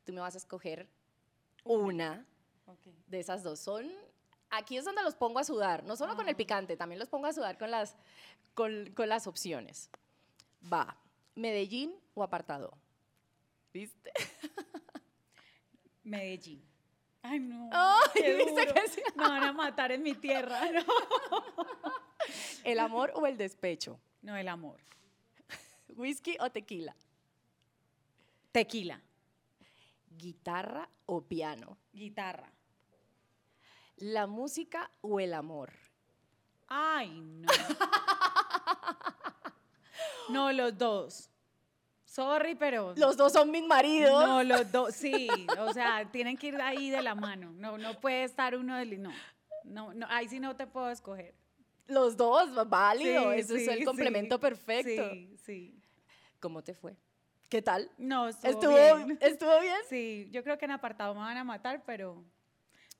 Tú 0.05 0.12
me 0.12 0.20
vas 0.20 0.34
a 0.34 0.38
escoger 0.38 0.88
una 1.64 2.25
de 3.06 3.20
esas 3.20 3.43
dos. 3.43 3.58
Son, 3.60 3.90
aquí 4.50 4.76
es 4.76 4.84
donde 4.84 5.02
los 5.02 5.14
pongo 5.14 5.38
a 5.38 5.44
sudar, 5.44 5.84
no 5.84 5.96
solo 5.96 6.16
con 6.16 6.26
el 6.28 6.34
Ah. 6.34 6.37
picante, 6.37 6.76
también 6.76 6.99
los 6.99 7.08
pongo 7.08 7.26
a 7.26 7.32
sudar 7.32 7.58
con 7.58 7.70
las, 7.70 7.94
con, 8.55 8.93
con 8.94 9.08
las 9.08 9.26
opciones. 9.26 9.90
Va, 10.72 10.96
Medellín 11.34 11.94
o 12.14 12.23
apartado. 12.23 12.73
¿Viste? 13.73 14.12
Medellín. 16.04 16.64
Ay, 17.23 17.40
no. 17.40 17.68
Ay, 17.73 18.09
qué 18.14 18.35
dice 18.37 18.50
duro. 18.50 18.75
que 18.75 18.88
sí. 18.88 19.02
Me 19.16 19.28
van 19.28 19.42
a 19.42 19.52
matar 19.52 19.92
en 19.92 20.02
mi 20.02 20.14
tierra. 20.14 20.61
No, 20.73 20.83
¿El 22.64 22.78
amor 22.78 23.12
o 23.14 23.26
el 23.26 23.37
despecho? 23.37 23.99
no 24.23 24.37
el 24.37 24.49
amor. 24.49 24.80
¿Whisky 25.88 26.37
o 26.40 26.50
tequila? 26.50 26.95
Tequila. 28.52 29.00
¿Guitarra 30.16 30.88
o 31.07 31.23
piano? 31.23 31.78
Guitarra. 31.92 32.52
¿La 33.97 34.26
música 34.26 34.90
o 35.00 35.21
el 35.21 35.35
amor? 35.35 35.73
Ay, 36.68 37.21
no. 37.21 37.49
No, 40.28 40.52
los 40.52 40.76
dos. 40.76 41.30
Sorry, 42.04 42.54
pero. 42.54 42.95
Los 42.97 43.16
dos 43.16 43.33
son 43.33 43.50
mis 43.50 43.64
maridos. 43.64 44.26
No, 44.26 44.42
los 44.42 44.71
dos, 44.71 44.95
sí. 44.95 45.28
O 45.59 45.73
sea, 45.73 46.11
tienen 46.11 46.37
que 46.37 46.49
ir 46.49 46.61
ahí 46.61 46.90
de 46.90 47.02
la 47.02 47.14
mano. 47.14 47.52
No, 47.52 47.78
no 47.78 47.99
puede 48.00 48.25
estar 48.25 48.57
uno 48.57 48.76
del. 48.76 49.00
No. 49.00 49.12
No, 49.64 49.95
no, 49.95 50.07
ahí 50.09 50.28
sí 50.28 50.40
no 50.40 50.57
te 50.57 50.66
puedo 50.66 50.90
escoger. 50.90 51.35
Los 51.87 52.16
dos, 52.16 52.68
válido. 52.68 53.33
Sí, 53.33 53.38
Eso 53.40 53.57
es 53.57 53.68
el 53.68 53.85
complemento 53.85 54.37
sí, 54.37 54.40
perfecto. 54.40 55.11
Sí, 55.12 55.37
sí. 55.45 55.77
¿Cómo 56.40 56.62
te 56.62 56.75
fue? 56.75 56.97
¿Qué 57.49 57.62
tal? 57.62 57.90
No, 57.99 58.28
estuvo, 58.28 58.50
¿Estuvo 58.50 58.75
bien. 58.75 59.18
¿Estuvo 59.21 59.61
bien? 59.61 59.76
Sí, 59.88 60.28
yo 60.30 60.42
creo 60.45 60.59
que 60.59 60.66
en 60.66 60.73
apartado 60.73 61.14
me 61.14 61.21
van 61.21 61.37
a 61.37 61.45
matar, 61.45 61.83
pero, 61.87 62.23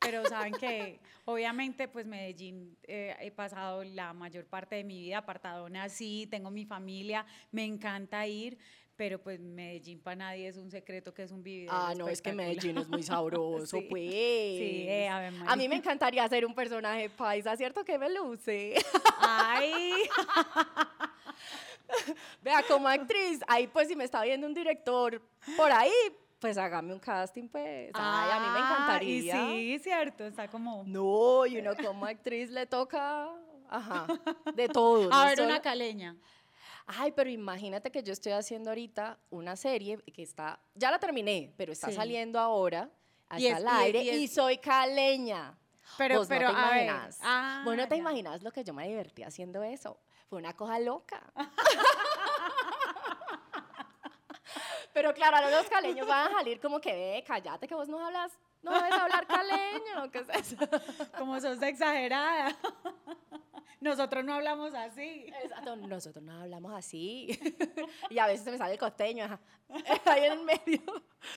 pero 0.01 0.25
saben 0.27 0.55
que 0.55 1.01
obviamente 1.27 1.87
pues 1.87 2.07
Medellín 2.07 2.77
eh, 2.85 3.15
he 3.21 3.31
pasado 3.31 3.85
la 3.85 4.13
mayor 4.15 4.47
parte 4.47 4.77
de 4.77 4.85
mi 4.85 5.01
vida 5.01 5.19
apartado 5.19 5.69
nací, 5.69 6.27
tengo 6.31 6.51
mi 6.51 6.65
familia, 6.65 7.27
me 7.53 7.65
encanta 7.65 8.27
ir, 8.27 8.59
pero 8.97 9.23
pues 9.23 9.39
Medellín 9.39 10.01
para 10.01 10.17
nadie 10.17 10.49
es 10.49 10.57
un 10.57 10.71
secreto 10.71 11.13
que 11.15 11.23
es 11.23 11.31
un 11.31 11.43
vividero 11.43 11.73
Ah, 11.77 11.95
no, 11.97 12.09
es 12.09 12.21
que. 12.23 12.33
Medellín 12.33 12.79
es 12.79 12.89
muy 12.89 13.03
sabroso, 13.03 13.77
Sí. 13.81 13.87
pues. 13.89 14.01
Sí, 14.11 14.87
eh, 14.89 15.09
Ave 15.09 15.27
A 15.29 15.31
mí 15.31 15.39
María. 15.39 15.69
me 15.69 15.77
encantaría 15.77 16.27
ser 16.29 16.45
un 16.47 16.55
personaje 16.55 17.11
paisa, 17.11 17.55
¿cierto 17.57 17.85
que 17.85 17.99
me 17.99 18.09
luce? 18.13 18.75
Ay, 19.19 19.93
Vea, 22.43 22.63
como 22.67 22.89
actriz, 22.89 23.41
ahí 23.49 23.67
pues 23.67 23.89
si 23.89 23.97
me 23.97 24.05
está 24.05 24.23
viendo 24.23 24.47
un 24.47 24.55
director 24.55 25.21
por 25.57 25.71
ahí, 25.73 25.93
pues 26.39 26.57
hágame 26.59 26.93
un 26.93 27.01
casting, 27.01 27.49
pues. 27.49 27.91
Ay, 27.95 28.31
a 28.33 28.41
mí 28.41 28.47
me 28.53 28.59
Ah, 28.59 28.73
encantaría. 28.73 29.53
Y 29.55 29.79
sí, 29.79 29.85
cierto, 29.85 30.25
está 30.25 30.49
como... 30.49 30.85
No, 30.87 31.47
y 31.47 31.59
uno 31.59 31.73
como 31.77 32.07
actriz 32.07 32.51
le 32.51 32.67
toca, 32.67 33.29
ajá, 33.69 34.07
de 34.55 34.69
todo. 34.81 35.13
A 35.13 35.25
no 35.25 35.25
ver, 35.27 35.41
una 35.41 35.61
caleña. 35.61 36.17
Ay, 36.87 37.13
pero 37.13 37.29
imagínate 37.29 37.91
que 37.91 38.03
yo 38.03 38.13
estoy 38.13 38.33
haciendo 38.33 38.71
ahorita 38.71 39.19
una 39.31 39.57
serie 39.57 39.99
que 40.15 40.23
está, 40.23 40.59
ya 40.75 40.91
la 40.91 40.99
terminé, 40.99 41.53
pero 41.57 41.73
está 41.73 41.89
Sí. 41.89 41.95
saliendo 41.95 42.39
ahora 42.39 42.89
hasta 43.29 43.41
Y 43.43 43.47
es- 43.49 43.55
al 43.57 43.65
y- 43.65 43.67
aire 43.85 44.03
y 44.05 44.11
y, 44.25 44.29
soy 44.29 44.59
caleña. 44.59 45.59
Pero, 45.99 46.19
Vos 46.19 46.29
pero, 46.29 46.49
no 46.49 46.55
te 46.55 46.61
imaginas. 46.61 47.19
ah, 47.23 47.63
Vos 47.65 47.77
no 47.77 47.89
te 47.89 47.97
ya. 47.97 48.01
imaginas 48.01 48.43
lo 48.43 48.53
que 48.53 48.63
yo 48.63 48.73
me 48.73 48.87
divertí 48.89 49.23
haciendo 49.23 49.63
eso. 49.63 49.99
Fue 50.29 50.39
una 50.39 50.55
cosa 50.55 50.79
loca. 50.79 51.23
Pero 54.93 55.15
claro, 55.15 55.37
ahora 55.37 55.51
los 55.51 55.69
caleños 55.69 56.07
van 56.07 56.29
a 56.29 56.33
salir 56.33 56.61
como 56.61 56.81
que, 56.81 56.93
ve, 56.93 57.25
cállate 57.27 57.67
que 57.69 57.75
vos 57.75 57.89
no 57.89 58.05
hablas, 58.05 58.33
no 58.63 58.73
debes 58.73 58.93
hablar 58.93 59.27
caleño. 59.27 60.11
¿Qué 60.11 60.19
es 60.19 60.29
eso? 60.53 60.57
Como 61.19 61.41
sos 61.41 61.63
exagerada. 61.63 62.57
Nosotros 63.81 64.25
no 64.25 64.35
hablamos 64.35 64.75
así. 64.75 65.27
Exacto, 65.43 65.77
nosotros 65.77 66.25
no 66.25 66.33
hablamos 66.33 66.73
así. 66.75 67.29
y 68.11 68.19
a 68.19 68.27
veces 68.27 68.45
se 68.45 68.51
me 68.51 68.59
sale 68.59 68.73
el 68.73 68.79
costeño, 68.79 69.25
ajá, 69.25 69.41
ahí 70.07 70.25
en 70.25 70.33
el 70.33 70.43
medio. 70.43 70.81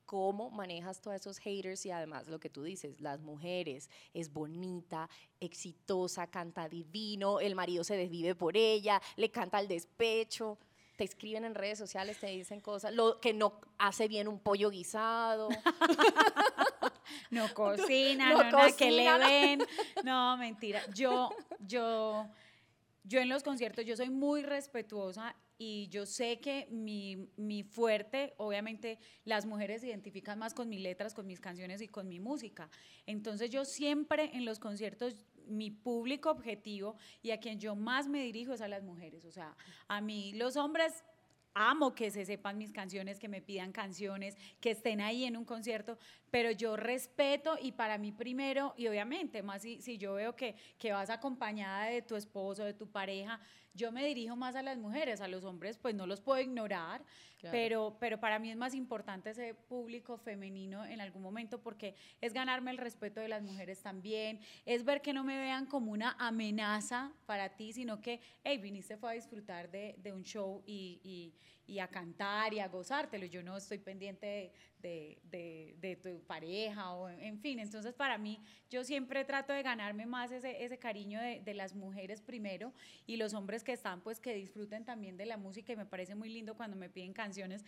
¿Cómo 0.06 0.50
manejas 0.50 1.02
todos 1.02 1.16
esos 1.16 1.38
haters 1.38 1.86
y 1.86 1.92
además 1.92 2.28
lo 2.28 2.40
que 2.40 2.50
tú 2.50 2.64
dices, 2.64 3.00
las 3.00 3.22
mujeres, 3.22 3.90
es 4.14 4.32
bonita, 4.32 5.10
exitosa, 5.40 6.28
canta 6.28 6.68
divino, 6.68 7.40
el 7.40 7.56
marido 7.56 7.84
se 7.84 7.96
desvive 7.96 8.36
por 8.36 8.58
ella, 8.58 9.02
le 9.16 9.30
canta 9.30 9.58
al 9.58 9.68
despecho, 9.68 10.58
te 10.96 11.04
escriben 11.04 11.46
en 11.46 11.56
redes 11.56 11.78
sociales, 11.78 12.20
te 12.20 12.28
dicen 12.28 12.62
cosas, 12.62 12.94
lo 12.94 13.20
que 13.20 13.34
no 13.34 13.60
hace 13.78 14.08
bien 14.08 14.28
un 14.28 14.40
pollo 14.40 14.70
guisado. 14.70 15.50
No 17.30 17.48
cocina, 17.54 18.32
No 18.32 18.44
no, 18.44 18.52
nada 18.52 18.72
que 18.72 18.92
le 18.92 19.18
ven. 19.18 19.64
No, 20.04 20.38
mentira. 20.38 20.82
Yo, 20.94 21.30
yo, 21.68 22.28
yo 23.04 23.20
en 23.20 23.30
los 23.30 23.44
conciertos, 23.44 23.86
yo 23.86 23.96
soy 23.96 24.10
muy 24.10 24.44
respetuosa 24.44 25.36
y 25.58 25.88
yo 25.90 26.08
sé 26.08 26.40
que 26.40 26.68
mi, 26.72 27.30
mi 27.38 27.62
fuerte, 27.62 28.34
obviamente 28.38 28.98
las 29.26 29.46
mujeres 29.46 29.82
se 29.82 29.88
identifican 29.90 30.40
más 30.40 30.56
con 30.56 30.68
mis 30.70 30.82
letras, 30.82 31.14
con 31.14 31.28
mis 31.28 31.40
canciones 31.40 31.82
y 31.82 31.88
con 31.88 32.08
mi 32.08 32.20
música. 32.20 32.70
Entonces 33.06 33.52
yo 33.52 33.64
siempre 33.64 34.32
en 34.34 34.44
los 34.44 34.58
conciertos, 34.58 35.24
mi 35.46 35.70
público 35.70 36.32
objetivo 36.32 36.96
y 37.22 37.30
a 37.30 37.40
quien 37.40 37.60
yo 37.60 37.76
más 37.76 38.08
me 38.08 38.24
dirijo 38.24 38.54
es 38.54 38.62
a 38.62 38.68
las 38.68 38.82
mujeres. 38.84 39.24
O 39.26 39.32
sea, 39.32 39.56
a 39.88 40.02
mí 40.02 40.34
los 40.34 40.58
hombres 40.58 41.04
amo 41.54 41.94
que 41.94 42.12
se 42.12 42.26
sepan 42.26 42.58
mis 42.58 42.72
canciones, 42.72 43.20
que 43.20 43.28
me 43.28 43.42
pidan 43.42 43.72
canciones, 43.72 44.38
que 44.60 44.72
estén 44.72 45.02
ahí 45.02 45.26
en 45.26 45.38
un 45.38 45.46
concierto, 45.46 45.98
pero 46.30 46.52
yo 46.52 46.78
respeto 46.78 47.58
y 47.62 47.74
para 47.74 47.98
mí 47.98 48.12
primero, 48.12 48.74
y 48.78 48.88
obviamente, 48.88 49.44
más 49.44 49.62
si, 49.62 49.82
si 49.82 49.98
yo 49.98 50.14
veo 50.14 50.36
que, 50.36 50.56
que 50.78 50.92
vas 50.92 51.10
acompañada 51.10 51.86
de 51.86 52.02
tu 52.02 52.16
esposo, 52.16 52.64
de 52.64 52.74
tu 52.74 52.90
pareja, 52.90 53.40
yo 53.74 53.92
me 53.92 54.06
dirijo 54.06 54.36
más 54.36 54.56
a 54.56 54.62
las 54.62 54.78
mujeres, 54.78 55.22
a 55.22 55.28
los 55.28 55.44
hombres 55.44 55.78
pues 55.78 55.96
no 55.96 56.06
los 56.08 56.22
puedo 56.22 56.40
ignorar, 56.42 57.04
Claro. 57.40 57.52
pero, 57.58 57.98
pero 58.00 58.20
para 58.20 58.38
mí 58.38 58.52
es 58.52 58.56
más 58.58 58.76
importante 58.76 59.32
ese 59.32 59.56
público 59.56 60.18
femenino 60.18 60.86
en 60.86 61.02
algún 61.02 61.24
momento 61.24 61.60
porque 61.60 61.96
es 62.22 62.34
ganarme 62.34 62.70
el 62.70 62.78
respeto 62.78 63.20
de 63.20 63.28
las 63.30 63.42
mujeres 63.42 63.82
también, 63.82 64.40
es 64.66 64.84
ver 64.86 65.02
que 65.02 65.12
no 65.12 65.24
me 65.24 65.38
vean 65.38 65.66
como 65.66 65.92
una 65.92 66.16
amenaza 66.20 67.12
para 67.26 67.50
ti, 67.56 67.74
sino 67.74 68.00
que, 68.00 68.20
hey, 68.44 68.60
viniste 68.60 68.96
fue 68.98 69.10
a 69.12 69.14
disfrutar 69.14 69.72
de, 69.72 69.96
de 69.98 70.14
un 70.14 70.24
show 70.24 70.62
y, 70.68 71.00
y- 71.04 71.34
y 71.72 71.80
a 71.80 71.88
cantar 71.88 72.54
y 72.54 72.60
a 72.60 72.68
gozártelo. 72.68 73.26
Yo 73.26 73.42
no 73.42 73.56
estoy 73.56 73.78
pendiente 73.78 74.52
de, 74.80 75.18
de- 75.24 75.96
tu 76.04 76.22
pareja 76.26 76.94
o 76.94 77.08
en, 77.08 77.40
fin. 77.40 77.60
Entonces, 77.60 77.94
para 77.94 78.18
mí, 78.18 78.42
yo 78.70 78.84
siempre 78.84 79.24
trato 79.24 79.54
de 79.54 79.64
ganarme 79.64 80.06
más 80.06 80.32
ese, 80.32 80.66
ese 80.66 80.78
cariño 80.78 81.20
de 81.22 81.54
las 81.54 81.74
mujeres 81.74 82.22
primero 82.22 82.74
y 83.08 83.16
los 83.16 83.34
hombres 83.34 83.64
que 83.64 83.72
están, 83.72 84.02
pues 84.02 84.20
que 84.20 84.34
disfruten 84.34 84.84
también 84.84 85.16
de 85.16 85.26
la 85.26 85.38
música 85.38 85.72
y 85.72 85.78
me 85.78 85.86
parece 85.86 86.14
muy 86.14 86.30
lindo 86.30 86.56
cuando 86.56 86.76
me 86.76 86.90
piden 86.90 87.14
canciones. 87.14 87.64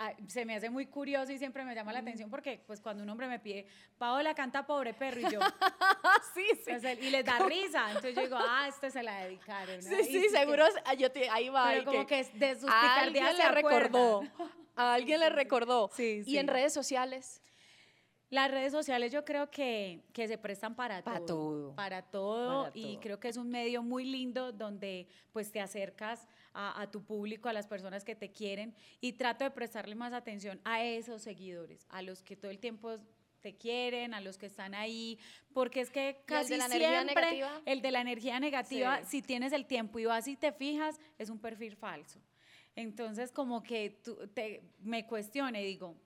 Ah, 0.00 0.12
se 0.28 0.44
me 0.44 0.54
hace 0.54 0.70
muy 0.70 0.86
curioso 0.86 1.32
y 1.32 1.38
siempre 1.38 1.64
me 1.64 1.74
llama 1.74 1.92
la 1.92 1.98
atención 1.98 2.30
porque 2.30 2.62
pues 2.66 2.80
cuando 2.80 3.02
un 3.02 3.10
hombre 3.10 3.26
me 3.26 3.40
pide, 3.40 3.66
Paola 3.98 4.32
canta 4.32 4.64
Pobre 4.64 4.94
Perro 4.94 5.20
y 5.20 5.32
yo, 5.32 5.40
sí, 6.34 6.44
sí. 6.64 6.70
pues, 6.70 6.84
y 7.02 7.10
les 7.10 7.24
da 7.24 7.40
risa, 7.40 7.88
entonces 7.88 8.14
yo 8.14 8.22
digo, 8.22 8.36
ah, 8.38 8.66
este 8.68 8.92
se 8.92 9.02
la 9.02 9.24
dedicaron. 9.24 9.74
¿no? 9.76 9.82
Sí, 9.82 9.96
Y 10.00 10.04
sí, 10.04 10.22
que- 10.22 10.30
seguro, 10.30 10.64
ah, 10.84 10.94
yo 10.94 11.10
te- 11.10 11.28
ahí 11.28 11.48
va. 11.48 11.70
Pero 11.70 11.84
como 11.84 12.06
que, 12.06 12.22
de 12.34 12.54
sus 12.60 12.70
alguien 12.70 13.24
le 13.36 13.48
recordó. 13.50 14.22
A 14.76 14.94
alguien 14.94 15.18
le 15.18 15.28
recordó. 15.30 15.90
Sí, 15.92 16.22
Y 16.24 16.38
en 16.38 16.46
redes 16.46 16.72
sociales. 16.72 17.42
Las 18.30 18.50
redes 18.52 18.70
sociales 18.70 19.10
yo 19.10 19.24
creo 19.24 19.50
que, 19.50 20.04
que 20.12 20.28
se 20.28 20.38
prestan 20.38 20.76
para, 20.76 21.02
Para 21.02 21.26
todo. 21.26 21.74
Para 21.74 22.02
todo. 22.02 22.64
Para 22.66 22.76
y 22.76 22.92
todo. 22.92 23.00
creo 23.00 23.18
que 23.18 23.26
es 23.28 23.36
un 23.36 23.48
medio 23.48 23.82
muy 23.82 24.04
lindo 24.04 24.52
donde 24.52 25.08
pues 25.32 25.50
te 25.50 25.60
acercas 25.60 26.28
a, 26.52 26.80
a 26.80 26.90
tu 26.90 27.04
público, 27.04 27.48
a 27.48 27.52
las 27.52 27.66
personas 27.66 28.04
que 28.04 28.14
te 28.14 28.32
quieren 28.32 28.74
y 29.00 29.12
trato 29.12 29.44
de 29.44 29.50
prestarle 29.50 29.94
más 29.94 30.12
atención 30.12 30.60
a 30.64 30.84
esos 30.84 31.22
seguidores, 31.22 31.86
a 31.88 32.02
los 32.02 32.22
que 32.22 32.36
todo 32.36 32.50
el 32.50 32.58
tiempo 32.58 32.98
te 33.40 33.56
quieren, 33.56 34.14
a 34.14 34.20
los 34.20 34.36
que 34.36 34.46
están 34.46 34.74
ahí, 34.74 35.18
porque 35.52 35.80
es 35.80 35.90
que 35.90 36.04
¿Y 36.06 36.08
el 36.08 36.24
casi 36.24 36.50
de 36.50 36.58
la 36.58 36.66
energía 36.66 37.02
siempre 37.02 37.44
el 37.66 37.82
de 37.82 37.90
la 37.92 38.00
energía 38.00 38.40
negativa, 38.40 38.98
Sí. 39.04 39.06
si 39.08 39.22
tienes 39.22 39.52
el 39.52 39.66
tiempo 39.66 39.98
y 39.98 40.06
vas 40.06 40.26
y 40.26 40.36
te 40.36 40.52
fijas, 40.52 40.98
es 41.18 41.30
un 41.30 41.38
perfil 41.38 41.76
falso. 41.76 42.20
Entonces, 42.74 43.32
como 43.32 43.62
que 43.62 44.00
tú, 44.04 44.16
te, 44.34 44.62
me 44.80 45.06
cuestione, 45.06 45.62
digo, 45.64 45.96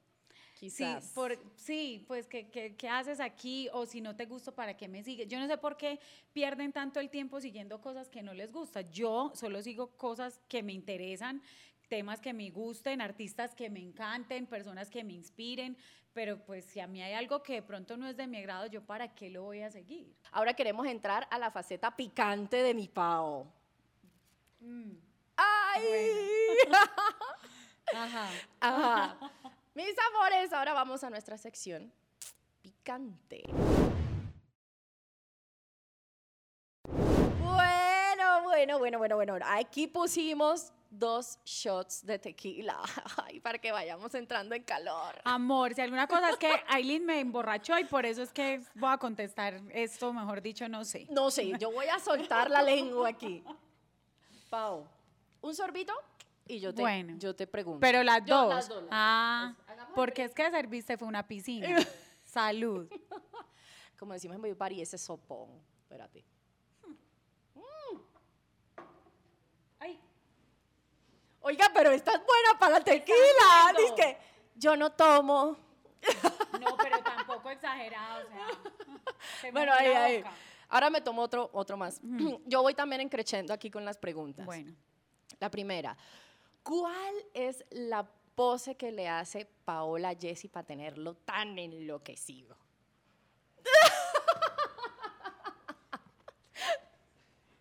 Quizás. 0.63 1.03
Sí, 1.03 1.11
por, 1.13 1.37
sí, 1.57 2.05
pues 2.07 2.29
¿qué, 2.29 2.49
qué, 2.49 2.77
qué 2.77 2.89
haces 2.89 3.19
aquí? 3.19 3.69
O 3.73 3.85
si 3.85 4.01
no 4.01 4.15
te 4.15 4.27
gusta, 4.27 4.53
¿para 4.53 4.77
qué 4.77 4.87
me 4.87 5.03
sigues? 5.03 5.27
Yo 5.27 5.41
no 5.41 5.49
sé 5.49 5.59
por 5.59 5.77
qué 5.77 5.99
pierden 6.33 6.73
tanto 6.73 7.01
el 7.01 7.11
tiempo 7.11 7.41
siguiendo 7.41 7.81
cosas 7.81 8.09
que 8.09 8.23
no 8.23 8.33
les 8.33 8.53
gusta. 8.53 8.83
Yo 8.83 9.33
solo 9.35 9.61
sigo 9.61 9.89
cosas 9.97 10.39
que 10.47 10.63
me 10.63 10.73
interesan, 10.73 11.43
temas 11.89 12.21
que 12.21 12.33
me 12.33 12.49
gusten, 12.51 13.01
artistas 13.01 13.57
que 13.57 13.71
me 13.71 13.81
encanten, 13.81 14.47
personas 14.47 14.89
que 14.89 15.03
me 15.03 15.15
inspiren, 15.15 15.77
pero 16.13 16.39
pues 16.45 16.65
si 16.65 16.79
a 16.79 16.87
mí 16.87 17.03
hay 17.03 17.15
algo 17.15 17.43
que 17.43 17.55
de 17.55 17.63
pronto 17.63 17.97
no 17.97 18.07
es 18.07 18.17
de 18.17 18.29
mi 18.29 18.37
agrado, 18.37 18.67
yo 18.67 18.87
para 18.87 19.13
qué 19.17 19.31
lo 19.31 19.43
voy 19.43 19.63
a 19.63 19.71
seguir. 19.73 20.15
Ahora 20.31 20.55
queremos 20.55 20.87
entrar 20.87 21.27
a 21.29 21.41
la 21.41 21.51
faceta 21.51 21.97
picante 21.97 22.63
de 22.63 22.73
mi 22.73 22.87
Pao. 22.87 23.53
Mm, 24.61 24.93
¡Ay! 25.37 25.83
Ajá. 27.93 28.29
Ajá. 28.61 29.19
Mis 29.75 29.95
amores, 30.15 30.53
ahora 30.53 30.73
vamos 30.75 31.03
a 31.03 31.11
nuestra 31.11 31.39
sección 31.39 31.93
picante. 32.61 33.43
Bueno, 37.41 38.43
bueno, 38.45 38.79
bueno, 38.79 38.99
bueno, 38.99 39.17
bueno. 39.17 39.35
Aquí 39.47 39.87
pusimos 39.87 40.73
dos 40.91 41.39
shots 41.45 42.05
de 42.05 42.19
tequila 42.19 42.79
Ay, 43.25 43.41
para 43.41 43.57
que 43.59 43.73
vayamos 43.73 44.15
entrando 44.15 44.55
en 44.55 44.63
calor. 44.63 45.21
Amor, 45.25 45.75
si 45.75 45.81
alguna 45.81 46.07
cosa 46.07 46.31
es 46.31 46.37
que 46.37 46.51
Aileen 46.69 47.07
me 47.07 47.21
emborrachó 47.21 47.79
y 47.79 47.85
por 47.85 48.05
eso 48.05 48.23
es 48.23 48.31
que 48.33 48.61
voy 48.75 48.93
a 48.93 48.99
contestar 48.99 49.55
esto, 49.73 50.13
mejor 50.13 50.43
dicho, 50.43 50.69
no 50.69 50.85
sé. 50.85 51.07
No 51.11 51.31
sé, 51.31 51.53
yo 51.59 51.73
voy 51.73 51.87
a 51.87 51.99
soltar 51.99 52.51
la 52.51 52.63
lengua 52.63 53.09
aquí. 53.09 53.43
Pau, 54.51 54.87
un 55.41 55.55
sorbito 55.55 55.95
y 56.47 56.61
yo 56.61 56.75
te, 56.75 56.83
Bueno. 56.83 57.15
yo 57.19 57.35
te 57.35 57.47
pregunto. 57.47 57.81
Pero 57.81 58.03
las 58.03 58.23
Yo 58.27 58.43
dos. 58.43 58.55
las 58.55 58.69
dos, 58.69 58.77
las 58.83 58.83
dos. 58.83 58.91
Ah, 58.93 59.55
el 59.59 59.62
porque 59.95 60.25
es 60.25 60.35
que 60.35 60.51
serviste 60.51 60.97
fue 60.97 61.09
una 61.09 61.27
piscina. 61.27 61.79
Salud. 62.25 62.89
Como 63.99 64.15
decimos 64.15 64.37
en 64.37 64.43
Valledupar, 64.43 64.73
ese 64.73 64.99
sopón. 64.99 65.63
Espérate. 65.83 66.25
Ay, 69.79 70.01
Oiga, 71.41 71.71
pero 71.75 71.91
estás 71.91 72.17
buena 72.17 72.59
para 72.59 72.79
la 72.79 72.85
tequila. 72.85 73.75
Dice 73.77 73.95
que 73.95 74.19
yo 74.57 74.77
no 74.77 74.93
tomo. 74.93 75.57
no, 76.61 76.77
pero 76.77 77.03
tampoco 77.03 77.51
exagerado, 77.51 78.27
o 78.27 78.31
sea. 78.31 79.53
Bueno, 79.53 79.73
ahí, 79.73 79.87
ahí. 79.87 80.25
Ahora 80.73 80.89
me 80.89 81.03
tomo 81.03 81.23
otro, 81.23 81.51
otro 81.53 81.77
más. 81.77 82.01
Yo 82.47 82.63
voy 82.63 82.75
también 82.75 83.03
encrechendo 83.03 83.53
aquí 83.53 83.71
con 83.71 83.85
las 83.85 83.99
preguntas. 83.99 84.47
Bueno, 84.47 84.75
La 85.39 85.51
primera, 85.51 85.97
¿cuál 86.63 87.15
es 87.35 87.63
la 87.71 88.09
pose 88.35 88.77
que 88.77 88.93
le 88.93 89.09
hace 89.09 89.45
Paola 89.65 90.11
a 90.11 90.15
Jessy 90.15 90.49
para 90.49 90.67
tenerlo 90.67 91.15
tan 91.15 91.59
enloquecido? 91.59 92.57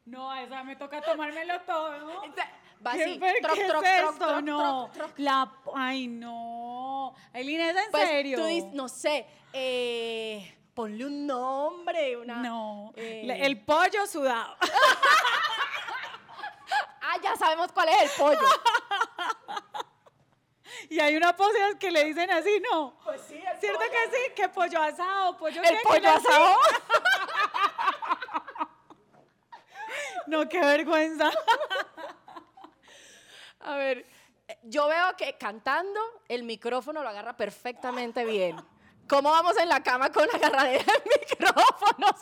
no, 0.05 0.29
a 0.31 0.43
esa 0.43 0.63
me 0.63 0.75
toca 0.75 1.01
tomármelo 1.01 1.61
todo. 1.61 2.21
Va 2.85 2.93
¿Qué, 2.93 3.03
así, 3.03 3.19
troc, 3.19 3.57
troc, 3.67 3.83
es 3.85 4.17
troc, 4.17 4.41
no, 4.41 4.89
troc, 4.91 4.93
troc. 4.93 5.19
la, 5.19 5.51
ay, 5.75 6.07
no. 6.07 7.13
Aileen, 7.31 7.61
¿es 7.61 7.75
en 7.85 7.91
Pues, 7.91 8.09
serio? 8.09 8.37
Tú 8.39 8.45
dices, 8.45 8.73
no 8.73 8.87
sé, 8.89 9.27
eh, 9.53 10.57
ponle 10.73 11.05
un 11.05 11.27
nombre, 11.27 12.17
una... 12.17 12.37
No, 12.37 12.91
eh, 12.95 13.21
le- 13.23 13.45
el 13.45 13.61
pollo 13.63 14.05
sudado. 14.07 14.55
Ah, 17.03 17.17
ya 17.21 17.35
sabemos 17.35 17.71
cuál 17.73 17.89
es 17.89 18.03
el 18.03 18.09
pollo. 18.17 18.39
y 20.91 20.99
hay 20.99 21.15
una 21.15 21.33
pose 21.33 21.57
que 21.79 21.89
le 21.89 22.03
dicen 22.03 22.29
así, 22.31 22.61
¿no? 22.69 22.99
Pues 23.05 23.21
sí, 23.21 23.35
el 23.35 23.59
¿Cierto 23.61 23.79
que 23.79 24.11
sí? 24.13 24.33
Que 24.35 24.49
pollo 24.49 24.81
asado, 24.81 25.37
pollo 25.37 25.61
El 25.63 25.77
pollo 25.83 26.09
asado. 26.09 26.59
No, 30.27 30.47
qué 30.47 30.59
vergüenza. 30.61 31.29
ver, 33.75 34.05
eh, 34.47 34.59
yo 34.63 34.87
veo 34.87 35.15
que 35.17 35.37
cantando 35.37 35.99
el 36.29 36.43
micrófono 36.43 37.01
lo 37.01 37.09
agarra 37.09 37.35
perfectamente 37.35 38.23
bien. 38.23 38.55
¿Cómo 39.11 39.29
vamos 39.29 39.57
en 39.57 39.67
la 39.67 39.83
cama 39.83 40.09
con 40.09 40.25
la 40.25 40.35
agarradera 40.35 40.85
de 40.85 41.19
micrófonos? 41.37 42.15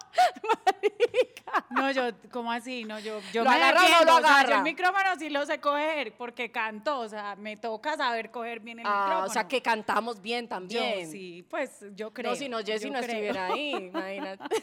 marica? 0.44 1.66
No, 1.70 1.92
yo, 1.92 2.10
¿cómo 2.32 2.52
así? 2.52 2.84
No, 2.84 2.98
yo, 2.98 3.20
yo 3.32 3.44
¿Lo 3.44 3.50
me 3.52 3.56
agarra 3.58 3.82
o 3.84 3.90
no 3.90 4.06
lo 4.06 4.16
o 4.16 4.20
sea, 4.22 4.22
yo 4.22 4.28
agarra? 4.28 4.56
el 4.58 4.64
micrófono 4.64 5.10
sí 5.20 5.30
lo 5.30 5.46
sé 5.46 5.60
coger 5.62 6.16
porque 6.18 6.52
canto, 6.52 6.98
o 7.00 7.08
sea, 7.08 7.36
me 7.36 7.58
toca 7.58 7.96
saber 7.96 8.32
coger 8.32 8.60
bien 8.62 8.80
el 8.80 8.88
Ah, 8.88 9.02
micrófono. 9.04 9.28
o 9.28 9.30
sea 9.30 9.48
que 9.48 9.62
cantamos 9.62 10.20
bien 10.20 10.46
Yo 10.46 10.50
también. 10.50 11.12
sí, 11.12 11.46
pues 11.48 11.80
yo 11.94 12.12
creo. 12.12 12.32
no, 12.32 12.36
si 12.36 12.50
no, 12.50 12.58
Jessy 12.58 12.88
yo 12.88 12.94
no 12.94 13.00
creo. 13.02 13.12
estuviera 13.12 13.46
ahí, 13.46 13.70
imagínate. 13.76 14.44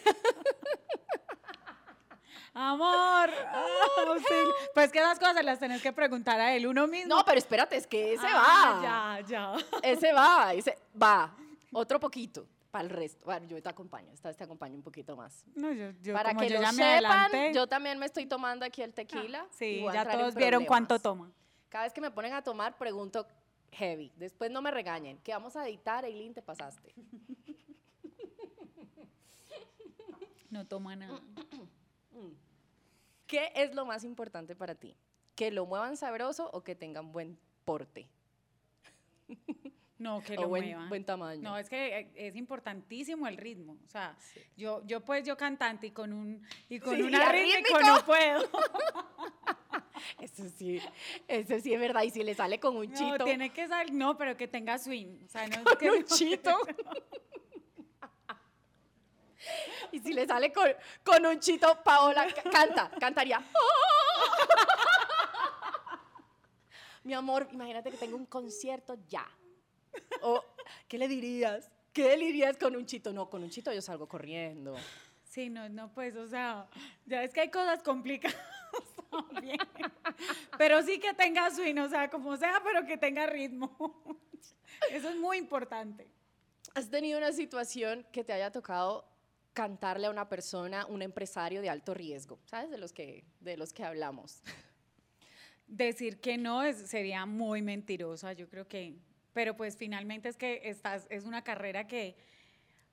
Amor, 2.54 3.30
ah, 3.52 3.64
auxilio. 4.06 4.54
pues 4.75 4.90
que 4.90 4.99
esas 4.99 5.18
cosas 5.18 5.45
las 5.45 5.59
tenés 5.59 5.83
que 5.83 5.92
preguntar 5.92 6.40
a 6.40 6.54
él 6.54 6.66
uno 6.66 6.87
mismo. 6.87 7.14
No, 7.14 7.25
pero 7.25 7.37
espérate, 7.38 7.76
es 7.76 7.87
que 7.87 8.14
ese 8.14 8.26
Ah, 8.26 8.80
va. 8.83 9.21
Ya, 9.21 9.26
ya. 9.28 9.52
Ese 9.83 10.12
va, 10.14 10.54
ese 10.54 10.78
va. 11.00 11.30
Otro 11.73 12.01
poquito 12.01 12.49
para 12.71 12.85
el 12.85 12.91
resto. 12.91 13.25
Bueno, 13.25 13.47
yo 13.47 13.63
te 13.63 13.69
acompaño, 13.69 14.13
esta 14.13 14.29
vez 14.29 14.37
te 14.37 14.45
acompaño 14.45 14.75
un 14.77 14.83
poquito 14.83 15.17
más. 15.17 15.45
No, 15.55 15.73
yo, 15.73 15.91
yo 16.03 16.15
para 16.15 16.35
que 16.35 16.49
yo 16.49 16.61
lo 16.61 16.73
sepan, 16.73 17.53
yo 17.53 17.67
también 17.67 17.99
me 17.99 18.07
estoy 18.07 18.27
tomando 18.27 18.65
aquí 18.65 18.83
el 18.83 18.93
tequila. 18.93 19.47
y 19.53 19.55
sí, 19.55 19.85
ya 19.93 20.09
todos 20.09 20.35
vieron 20.35 20.65
cuánto 20.65 20.99
toma. 20.99 21.31
Cada 21.69 21.85
vez 21.85 21.93
que 21.93 22.01
me 22.01 22.11
ponen 22.11 22.33
a 22.33 22.43
tomar, 22.43 22.77
pregunto 22.77 23.27
heavy. 23.73 24.13
Después 24.17 24.51
no 24.51 24.63
me 24.63 24.71
regañen. 24.71 25.19
Que 25.19 25.33
vamos 25.33 25.57
a 25.57 25.67
editar, 25.67 26.05
Eileen, 26.05 26.35
te 26.35 26.43
pasaste. 26.43 26.95
No 30.49 30.65
toma 30.67 30.97
nada. 30.97 31.21
¿Qué 33.27 33.53
es 33.55 33.75
lo 33.75 33.85
más 33.85 34.05
importante 34.05 34.55
para 34.55 34.75
ti? 34.75 34.97
¿Que 35.35 35.51
lo 35.51 35.67
muevan 35.67 35.97
sabroso 35.97 36.49
o 36.53 36.63
que 36.63 36.75
tengan 36.75 37.13
buen 37.13 37.39
porte? 37.65 38.09
No, 39.99 40.23
que 40.23 40.37
o 40.37 40.43
lo 40.43 40.49
buen, 40.49 40.65
muevan. 40.65 40.88
buen 40.91 41.05
tamaño. 41.05 41.41
No, 41.43 41.57
es 41.57 41.69
que 41.71 41.99
eh, 41.99 42.11
es 42.15 42.37
importantísimo 42.37 43.26
el 43.29 43.37
ritmo. 43.38 43.79
O 43.87 43.88
sea, 43.88 44.15
Sí. 44.19 44.41
yo, 44.57 44.83
yo 44.87 45.00
pues 45.03 45.25
yo 45.25 45.37
cantante 45.38 45.87
y 45.87 45.91
con 45.91 46.12
un 46.12 46.47
y 46.69 46.79
con 46.81 46.95
Sí, 46.97 47.03
una 47.03 47.33
no 47.33 48.05
puedo. 48.05 48.50
Eso 50.21 50.45
sí, 50.57 50.81
eso 51.26 51.59
sí 51.59 51.73
es 51.73 51.81
verdad. 51.81 52.03
Y 52.03 52.11
si 52.11 52.23
le 52.23 52.35
sale 52.35 52.61
con 52.61 52.76
un 52.76 52.91
No, 52.91 52.95
chito, 52.97 53.25
tiene 53.25 53.50
que 53.50 53.67
salir, 53.67 53.93
no, 53.95 54.17
pero 54.19 54.37
que 54.37 54.47
tenga 54.47 54.79
swing. 54.79 55.25
O 55.25 55.29
sea, 55.29 55.47
no 55.49 55.57
es 55.57 55.62
con 55.65 55.76
que 55.79 55.91
un 55.91 56.00
no- 56.00 56.07
chito. 56.17 56.59
y 59.93 59.99
si 60.00 60.12
le 60.12 60.26
sale 60.26 60.53
con, 60.53 60.69
con 61.03 61.25
un 61.25 61.41
chito, 61.41 61.83
Paola 61.83 62.26
ca- 62.35 62.50
canta, 62.50 62.91
cantaría. 63.00 63.43
Mi 67.05 67.15
amor, 67.15 67.49
imagínate 67.53 67.91
que 67.91 67.97
tengo 67.97 68.17
un 68.17 68.26
concierto 68.26 68.97
ya. 69.09 69.26
O, 70.23 70.45
¿Qué 70.88 70.99
le 70.99 71.09
dirías? 71.09 71.71
¿Qué 71.93 72.17
le 72.17 72.26
dirías 72.26 72.57
con 72.57 72.76
un 72.76 72.87
chito? 72.87 73.12
No, 73.12 73.29
con 73.31 73.43
un 73.43 73.50
chito 73.50 73.73
yo 73.73 73.81
salgo 73.81 74.07
corriendo. 74.09 74.76
Sí, 75.25 75.50
no, 75.50 75.69
no, 75.69 75.93
pues, 75.93 76.17
o 76.17 76.26
sea, 76.26 76.67
ya 77.05 77.23
es 77.23 77.33
que 77.33 77.43
hay 77.43 77.50
cosas 77.50 77.83
complicadas 77.83 78.37
también. 79.11 79.59
Pero 80.57 80.83
sí 80.83 80.99
que 80.99 81.12
tenga 81.15 81.50
swing, 81.50 81.79
o 81.79 81.88
sea, 81.88 82.09
como 82.09 82.37
sea, 82.37 82.61
pero 82.65 82.87
que 82.87 82.97
tenga 82.97 83.26
ritmo. 83.26 83.76
Eso 84.91 85.09
es 85.09 85.17
muy 85.17 85.38
importante. 85.38 86.07
¿Has 86.75 86.91
tenido 86.91 87.19
una 87.19 87.33
situación 87.33 88.07
que 88.12 88.25
te 88.25 88.33
haya 88.33 88.50
tocado 88.50 89.09
cantarle 89.53 90.07
a 90.07 90.11
una 90.11 90.29
persona, 90.29 90.87
un 90.87 91.03
empresario 91.03 91.62
de 91.62 91.71
alto 91.71 91.95
riesgo? 91.95 92.38
¿Sabes? 92.45 92.71
De 92.71 92.79
los 92.79 92.93
que, 92.93 93.25
de 93.41 93.57
los 93.57 93.73
que 93.73 93.85
hablamos. 93.85 94.43
Decir 95.67 96.21
que 96.21 96.37
no 96.37 96.62
es, 96.62 96.76
sería 96.76 97.26
muy 97.26 97.62
mentirosa, 97.62 98.33
yo 98.35 98.49
creo 98.49 98.69
que, 98.69 98.99
pero 99.37 99.55
pues 99.55 99.76
finalmente 99.76 100.30
es 100.30 100.39
que 100.39 100.63
estás, 100.65 101.06
es 101.11 101.26
una 101.26 101.45
carrera 101.45 101.87
que 101.87 102.17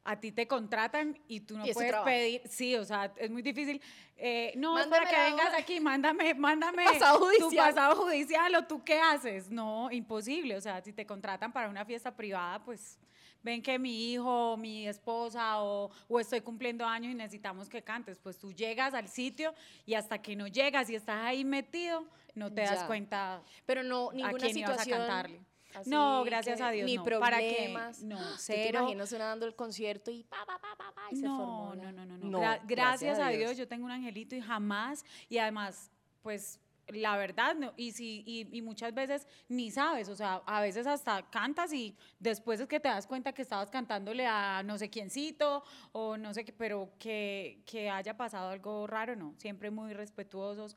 a 0.03 0.19
ti 0.19 0.33
te 0.33 0.45
contratan 0.45 1.17
y 1.29 1.39
tú 1.39 1.57
no 1.57 1.65
Y 1.65 1.71
puedes 1.71 1.95
pedir, 2.03 2.41
sí, 2.49 2.75
o 2.75 2.83
sea, 2.83 3.13
es 3.15 3.31
muy 3.31 3.41
difícil. 3.41 3.81
eh, 4.17 4.51
no, 4.57 4.77
es 4.77 4.87
para 4.87 5.09
que 5.09 5.15
vengas 5.15 5.53
aquí, 5.57 5.79
mándame, 5.79 6.33
mándame 6.47 6.83
Pasado 6.83 7.29
tu 7.39 7.55
pasado 7.55 7.95
judicial 7.95 8.53
o 8.55 8.65
tú 8.65 8.83
qué 8.83 8.99
haces. 8.99 9.49
No, 9.49 9.89
imposible, 9.89 10.57
o 10.57 10.59
sea, 10.59 10.81
si 10.81 10.91
te 10.91 11.05
contratan 11.05 11.53
para 11.53 11.69
una 11.69 11.85
fiesta 11.85 12.13
privada, 12.13 12.61
pues 12.61 12.99
ven 13.41 13.61
que 13.61 13.79
mi 13.79 14.11
hijo, 14.11 14.57
mi 14.57 14.85
esposa 14.85 15.63
o, 15.63 15.91
o 16.09 16.19
estoy 16.19 16.41
cumpliendo 16.41 16.85
años 16.85 17.13
y 17.13 17.15
necesitamos 17.15 17.69
que 17.69 17.81
cantes, 17.81 18.19
pues 18.19 18.37
tú 18.37 18.51
llegas 18.51 18.93
al 18.93 19.07
sitio 19.07 19.55
y 19.85 19.93
hasta 19.93 20.21
que 20.21 20.35
no 20.35 20.47
llegas 20.47 20.89
y 20.89 20.95
estás 20.95 21.23
ahí 21.23 21.45
metido, 21.45 22.05
no 22.35 22.51
te 22.51 22.63
das 22.63 22.83
cuenta 22.83 23.41
Pero 23.65 23.81
no, 23.81 24.09
a 24.09 24.13
ninguna 24.13 24.37
quién 24.39 24.57
ibas 24.57 24.71
a 24.71 24.83
situación. 24.83 25.07
cantarle. 25.07 25.52
Así 25.75 25.89
No, 25.89 26.23
gracias 26.23 26.57
que- 26.57 26.63
a 26.63 26.71
Dios, 26.71 26.85
Ni 26.85 26.95
no. 26.97 27.03
¿Para 27.03 27.37
problemas. 27.37 28.01
No, 28.03 28.17
¿Tú 28.17 28.23
te 28.35 28.37
cero. 28.39 28.79
imaginas 28.79 29.11
una 29.11 29.25
dando 29.25 29.45
el 29.45 29.55
concierto 29.55 30.11
y 30.11 30.23
pa, 30.23 30.45
pa, 30.45 30.59
pa, 30.59 30.75
pa, 30.77 30.91
pa, 30.93 31.01
y 31.11 31.15
se 31.17 31.23
no, 31.27 31.37
formó 31.37 31.75
no, 31.75 31.83
la- 31.83 31.91
no, 31.91 32.05
no, 32.05 32.17
no. 32.17 32.39
Gra- 32.39 32.61
gracias, 32.65 33.19
a 33.19 33.29
Dios. 33.29 33.57
yo 33.57 33.67
tengo 33.67 33.85
un 33.85 33.91
angelito 33.91 34.35
y 34.35 34.41
jamás, 34.41 35.03
y 35.29 35.37
además, 35.37 35.91
pues 36.21 36.59
la 36.89 37.15
verdad, 37.15 37.55
no, 37.55 37.73
y, 37.77 37.93
si, 37.93 38.23
y, 38.25 38.45
y 38.57 38.61
muchas 38.61 38.93
veces 38.93 39.25
ni 39.47 39.71
sabes, 39.71 40.09
o 40.09 40.15
sea, 40.17 40.41
a 40.45 40.59
veces 40.59 40.85
hasta 40.85 41.21
cantas 41.29 41.71
y 41.71 41.95
después 42.19 42.59
es 42.59 42.67
que 42.67 42.77
te 42.81 42.89
das 42.89 43.07
cuenta 43.07 43.31
que 43.31 43.41
estabas 43.41 43.69
cantándole 43.71 44.27
a 44.27 44.61
no 44.63 44.77
sé 44.77 44.89
quiéncito 44.89 45.63
o 45.93 46.17
no 46.17 46.33
sé 46.33 46.43
qué, 46.43 46.51
pero 46.51 46.91
que, 46.99 47.61
que 47.65 47.89
haya 47.89 48.17
pasado 48.17 48.49
algo 48.49 48.85
raro, 48.85 49.15
no, 49.15 49.33
siempre 49.37 49.71
muy 49.71 49.93
respetuosos. 49.93 50.75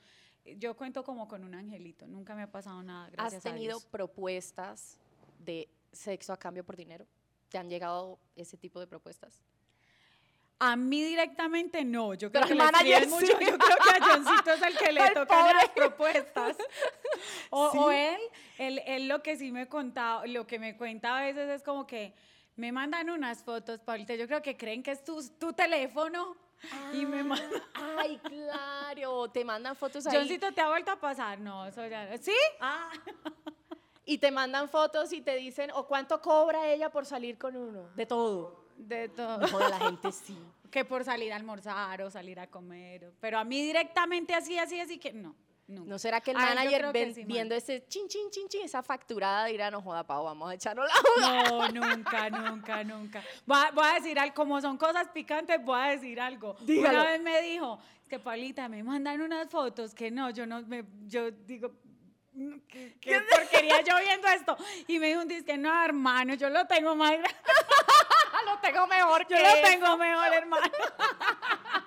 Yo 0.58 0.76
cuento 0.76 1.02
como 1.04 1.26
con 1.28 1.44
un 1.44 1.54
angelito, 1.54 2.06
nunca 2.06 2.34
me 2.34 2.42
ha 2.42 2.50
pasado 2.50 2.82
nada, 2.82 3.10
gracias 3.10 3.44
¿Has 3.46 3.52
tenido 3.52 3.72
a 3.72 3.78
Dios. 3.78 3.84
propuestas 3.86 4.98
de 5.38 5.68
sexo 5.92 6.32
a 6.32 6.36
cambio 6.38 6.64
por 6.64 6.76
dinero? 6.76 7.06
¿Te 7.48 7.58
han 7.58 7.68
llegado 7.68 8.18
ese 8.36 8.56
tipo 8.56 8.78
de 8.80 8.86
propuestas? 8.86 9.40
A 10.58 10.74
mí 10.74 11.02
directamente 11.04 11.84
no, 11.84 12.14
yo 12.14 12.30
creo 12.30 12.44
Pero 12.44 12.46
que 12.48 12.54
le 12.54 12.64
escriben 12.64 13.10
mucho, 13.10 13.26
sí. 13.26 13.32
yo 13.44 13.58
creo 13.58 13.76
que 13.76 13.90
a 14.02 14.04
Johncito 14.14 14.52
es 14.52 14.62
el 14.62 14.78
que 14.78 14.92
le 14.92 15.00
Al 15.02 15.14
tocan 15.14 15.42
pobre. 15.42 15.54
las 15.54 15.68
propuestas. 15.70 16.56
O, 17.50 17.66
o 17.68 17.90
Sí. 17.90 17.96
él, 17.96 18.20
él, 18.58 18.82
él 18.86 19.08
lo 19.08 19.22
que 19.22 19.36
sí 19.36 19.52
me 19.52 19.68
contaba, 19.68 20.26
lo 20.26 20.46
que 20.46 20.58
me 20.58 20.76
cuenta 20.76 21.16
a 21.18 21.20
veces 21.22 21.48
es 21.48 21.62
como 21.62 21.86
que 21.86 22.14
me 22.56 22.72
mandan 22.72 23.08
unas 23.10 23.42
fotos, 23.42 23.80
Paulita, 23.80 24.14
yo 24.14 24.26
creo 24.26 24.42
que 24.42 24.56
creen 24.56 24.82
que 24.82 24.90
es 24.92 25.04
tu, 25.04 25.22
tu 25.38 25.52
teléfono 25.52 26.36
y 26.92 27.06
me 27.06 27.22
mandan. 27.22 27.62
Ay, 27.98 28.18
claro, 28.18 29.30
te 29.30 29.44
mandan 29.44 29.76
fotos 29.76 30.06
ahí. 30.06 30.16
Johncito, 30.16 30.52
¿te 30.52 30.60
ha 30.60 30.68
vuelto 30.68 30.90
a 30.90 30.96
pasar? 30.96 31.38
No, 31.38 31.66
eso 31.66 31.86
ya. 31.86 32.16
¿Sí? 32.18 32.34
Ah. 32.60 32.90
Y 34.04 34.18
te 34.18 34.30
mandan 34.30 34.68
fotos 34.68 35.12
y 35.12 35.20
te 35.20 35.34
dicen, 35.34 35.70
o 35.72 35.86
cuánto 35.86 36.22
cobra 36.22 36.68
ella 36.68 36.90
por 36.90 37.04
salir 37.04 37.36
con 37.38 37.56
uno. 37.56 37.90
De 37.96 38.06
todo. 38.06 38.66
De 38.76 39.08
todo. 39.08 39.38
No 39.38 39.68
la 39.68 39.78
gente 39.80 40.12
sí. 40.12 40.38
Que 40.70 40.84
por 40.84 41.04
salir 41.04 41.32
a 41.32 41.36
almorzar 41.36 42.02
o 42.02 42.10
salir 42.10 42.38
a 42.38 42.48
comer. 42.48 43.12
Pero 43.20 43.38
a 43.38 43.44
mí 43.44 43.62
directamente 43.62 44.34
así, 44.34 44.58
así, 44.58 44.78
así 44.78 44.98
que 44.98 45.12
no. 45.12 45.34
¿No 45.68 45.98
será 45.98 46.20
que 46.20 46.30
el 46.30 46.36
Ah, 46.36 46.50
yo 46.50 46.54
manager 46.54 46.92
ven- 46.92 47.14
sí, 47.14 47.24
viendo 47.24 47.52
man. 47.54 47.58
ese 47.58 47.84
chin, 47.88 48.06
chin, 48.06 48.30
chin, 48.30 48.48
chin, 48.48 48.62
esa 48.62 48.82
facturada 48.84 49.46
dirá, 49.46 49.68
no 49.70 49.82
joda, 49.82 50.04
Pau, 50.06 50.22
vamos 50.24 50.48
a 50.50 50.54
echarnos 50.54 50.86
la 50.88 51.40
No, 51.50 51.68
nunca, 51.70 52.30
nunca, 52.30 52.84
nunca. 52.84 53.22
Voy 53.44 53.58
a, 53.58 53.70
voy 53.72 53.84
a 53.88 53.94
decir 53.94 54.16
algo, 54.18 54.34
como 54.34 54.60
son 54.60 54.78
cosas 54.78 55.08
picantes, 55.08 55.60
voy 55.64 55.80
a 55.80 55.86
decir 55.88 56.20
algo. 56.20 56.54
Dígalo. 56.60 57.00
Una 57.00 57.10
vez 57.10 57.20
me 57.20 57.42
dijo, 57.42 57.80
que 58.08 58.20
Paulita, 58.20 58.68
me 58.68 58.84
mandan 58.84 59.20
unas 59.20 59.48
fotos 59.50 59.92
que 59.92 60.08
no, 60.12 60.30
yo 60.30 60.46
no, 60.46 60.62
me, 60.62 60.84
yo 61.08 61.32
digo, 61.32 61.72
mm, 62.34 62.58
¿qué, 62.68 62.96
qué 63.00 63.20
porquería 63.28 63.80
yo 63.82 63.98
viendo 63.98 64.28
esto? 64.28 64.56
Y 64.86 65.00
me 65.00 65.08
dijo 65.08 65.22
un 65.22 65.28
disque, 65.28 65.58
no, 65.58 65.84
hermano, 65.84 66.34
yo 66.34 66.48
lo 66.48 66.64
tengo 66.68 66.94
más 66.94 67.10
grande, 67.10 67.30
lo 68.46 68.56
tengo 68.60 68.86
mejor 68.86 69.22
yo 69.22 69.28
que 69.36 69.42
lo 69.42 69.48
eso". 69.48 69.66
tengo 69.68 69.96
mejor, 69.96 70.32
hermano. 70.32 70.66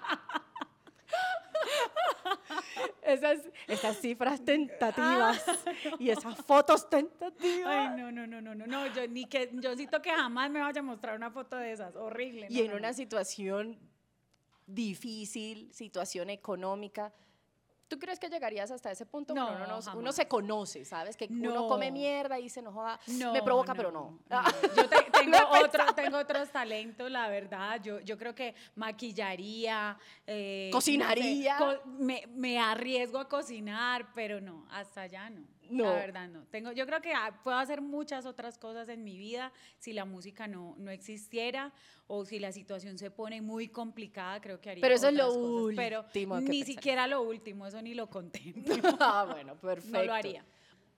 Esas, 3.02 3.40
esas 3.68 3.98
cifras 3.98 4.44
tentativas 4.46 5.44
y 5.98 6.10
esas 6.10 6.36
fotos 6.46 6.90
tentativas. 6.90 7.68
Ay, 7.68 7.90
no, 7.98 8.12
no, 8.12 8.28
no, 8.28 8.42
no, 8.42 8.54
no, 8.54 8.68
no, 8.68 8.88
yo 8.94 9.08
ni 9.08 9.26
que, 9.26 9.50
yo 9.54 9.76
siento 9.76 10.02
que 10.02 10.12
jamás 10.12 10.52
me 10.52 10.62
vaya 10.62 10.80
a 10.80 10.84
mostrar 10.84 11.16
una 11.16 11.32
foto 11.32 11.56
de 11.56 11.72
esas, 11.72 11.96
horrible. 11.96 12.48
y 12.50 12.56
no, 12.58 12.62
en 12.66 12.72
no, 12.72 12.78
una 12.78 12.90
no. 12.90 12.94
situación 12.94 13.80
difícil, 14.68 15.74
situación 15.74 16.30
económica, 16.30 17.12
¿tú 17.90 18.00
crees 18.00 18.20
que 18.20 18.30
llegarías 18.30 18.72
hasta 18.72 18.92
ese 18.92 19.06
punto? 19.06 19.34
No, 19.34 19.48
Bueno, 19.48 19.66
uno, 19.66 19.80
no- 19.82 19.98
uno 20.00 20.12
se 20.14 20.28
conoce, 20.28 20.86
¿sabes? 20.86 21.18
Que 21.18 21.26
uno 21.30 21.54
No. 21.54 21.68
come 21.68 21.92
mierda 21.92 22.40
y 22.40 22.44
dice, 22.44 22.62
no 22.62 22.72
joda, 22.72 22.98
No, 23.08 23.34
me 23.34 23.42
provoca, 23.42 23.74
pero 23.74 23.92
no. 23.92 24.20
Yo 24.78 24.88
te- 24.88 25.10
tengo, 25.12 25.38
otro, 25.62 25.86
tengo 25.96 26.18
otros 26.20 26.50
talentos, 26.52 27.10
la 27.12 27.28
verdad. 27.28 27.82
Yo, 27.82 28.00
yo 28.02 28.18
creo 28.18 28.34
que 28.34 28.56
maquillaría. 28.76 29.98
eh, 30.28 30.70
Cocinaría. 30.72 31.60
no 31.60 31.72
sé, 31.72 31.78
co- 31.80 31.88
me, 31.90 32.24
me 32.28 32.60
arriesgo 32.60 33.18
a 33.20 33.28
cocinar, 33.28 34.14
pero 34.14 34.40
no, 34.40 34.66
hasta 34.72 35.02
allá 35.02 35.30
no. 35.30 35.42
No. 35.70 35.86
La 35.86 35.94
verdad 35.94 36.28
no. 36.28 36.46
Tengo, 36.48 36.72
yo 36.72 36.86
creo 36.86 37.02
que 37.02 37.14
ah, 37.14 37.40
puedo 37.44 37.58
hacer 37.58 37.82
muchas 37.82 38.26
otras 38.26 38.58
cosas 38.58 38.90
en 38.90 39.04
mi 39.04 39.18
vida 39.18 39.52
si 39.78 39.94
la 39.94 40.06
música 40.06 40.48
no, 40.48 40.76
no 40.78 40.92
existiera 40.92 41.72
o 42.08 42.26
si 42.26 42.40
la 42.40 42.52
situación 42.52 42.98
se 42.98 43.12
pone 43.12 43.42
muy 43.42 43.68
complicada, 43.68 44.42
creo 44.42 44.60
que 44.60 44.72
haría 44.72 44.82
Pero 44.82 44.96
eso 44.96 45.10
es 45.10 45.14
lo 45.14 45.28
cosas. 45.28 46.06
Último 46.06 46.40
que 46.40 46.50
ni 46.50 46.64
siquiera 46.64 47.08
lo 47.08 47.22
último, 47.22 47.68
eso 47.68 47.82
ni 47.82 47.94
lo 47.94 48.10
contemplo. 48.10 48.76
ah, 49.00 49.28
bueno, 49.32 49.56
perfecto. 49.56 49.90
No 50.00 50.04
lo 50.04 50.14
haría. 50.14 50.46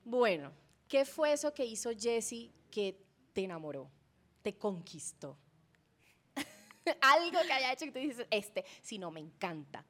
Bueno, 0.03 0.51
¿qué 0.87 1.05
fue 1.05 1.33
eso 1.33 1.53
que 1.53 1.65
hizo 1.65 1.91
Jessie 1.97 2.51
que 2.69 2.97
te 3.33 3.43
enamoró, 3.43 3.91
te 4.41 4.57
conquistó? 4.57 5.37
Algo 7.01 7.39
que 7.45 7.53
haya 7.53 7.73
hecho 7.73 7.85
que 7.85 7.91
tú 7.91 7.99
dices, 7.99 8.25
este, 8.31 8.65
si 8.81 8.97
no, 8.97 9.11
me 9.11 9.19
encanta. 9.19 9.85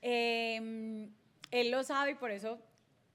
Em, 0.00 1.12
él 1.50 1.70
lo 1.70 1.82
sabe 1.82 2.12
y 2.12 2.14
por 2.14 2.30
eso 2.30 2.58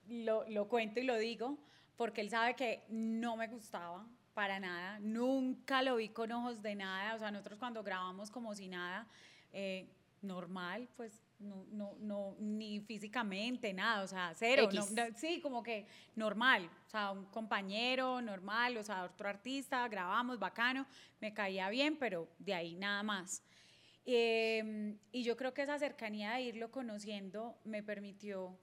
lo, 0.08 0.48
lo 0.48 0.68
cuento 0.68 1.00
y 1.00 1.04
lo 1.04 1.16
digo, 1.16 1.58
porque 1.96 2.20
él 2.20 2.30
sabe 2.30 2.54
que 2.54 2.84
no 2.88 3.36
me 3.36 3.48
gustaba 3.48 4.06
para 4.34 4.58
nada, 4.58 4.98
nunca 4.98 5.82
lo 5.82 5.96
vi 5.96 6.08
con 6.08 6.32
ojos 6.32 6.60
de 6.60 6.74
nada, 6.74 7.14
o 7.14 7.18
sea, 7.18 7.30
nosotros 7.30 7.58
cuando 7.58 7.82
grabamos 7.84 8.30
como 8.30 8.54
si 8.54 8.68
nada, 8.68 9.06
eh, 9.52 9.86
normal, 10.22 10.88
pues 10.96 11.20
no, 11.38 11.64
no, 11.70 11.94
no, 12.00 12.34
ni 12.40 12.80
físicamente, 12.80 13.72
nada, 13.72 14.02
o 14.02 14.08
sea, 14.08 14.32
cero, 14.34 14.68
no, 14.72 14.82
sí, 15.16 15.40
como 15.40 15.62
que 15.62 15.86
normal, 16.16 16.68
o 16.86 16.90
sea, 16.90 17.12
un 17.12 17.26
compañero 17.26 18.20
normal, 18.20 18.76
o 18.76 18.82
sea, 18.82 19.04
otro 19.04 19.28
artista, 19.28 19.86
grabamos, 19.86 20.38
bacano, 20.38 20.84
me 21.20 21.32
caía 21.32 21.68
bien, 21.68 21.96
pero 21.96 22.28
de 22.38 22.54
ahí 22.54 22.74
nada 22.74 23.02
más. 23.04 23.42
Eh, 24.06 24.96
y 25.12 25.22
yo 25.22 25.36
creo 25.36 25.54
que 25.54 25.62
esa 25.62 25.78
cercanía 25.78 26.32
de 26.32 26.42
irlo 26.42 26.70
conociendo 26.70 27.56
me 27.64 27.82
permitió 27.82 28.58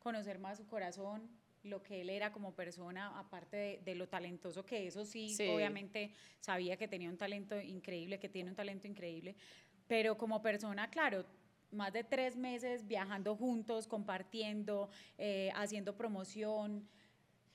conocer 0.00 0.38
más 0.40 0.58
su 0.58 0.66
corazón, 0.66 1.30
lo 1.62 1.82
que 1.82 2.00
él 2.00 2.10
era 2.10 2.32
como 2.32 2.54
persona, 2.54 3.18
aparte 3.18 3.56
de, 3.56 3.80
de 3.84 3.94
lo 3.94 4.08
talentoso 4.08 4.64
que 4.64 4.86
eso 4.86 5.04
sí, 5.04 5.28
Sí. 5.28 5.46
obviamente 5.46 6.12
sabía 6.40 6.76
que 6.76 6.88
tenía 6.88 7.08
un 7.10 7.18
talento 7.18 7.60
increíble, 7.60 8.18
que 8.18 8.28
tiene 8.28 8.50
un 8.50 8.56
talento 8.56 8.86
increíble, 8.88 9.36
pero 9.86 10.16
como 10.16 10.40
persona, 10.40 10.88
claro, 10.90 11.26
más 11.70 11.92
de 11.92 12.02
tres 12.02 12.36
meses 12.36 12.86
viajando 12.86 13.36
juntos, 13.36 13.86
compartiendo, 13.86 14.88
eh, 15.18 15.52
haciendo 15.54 15.94
promoción. 15.96 16.88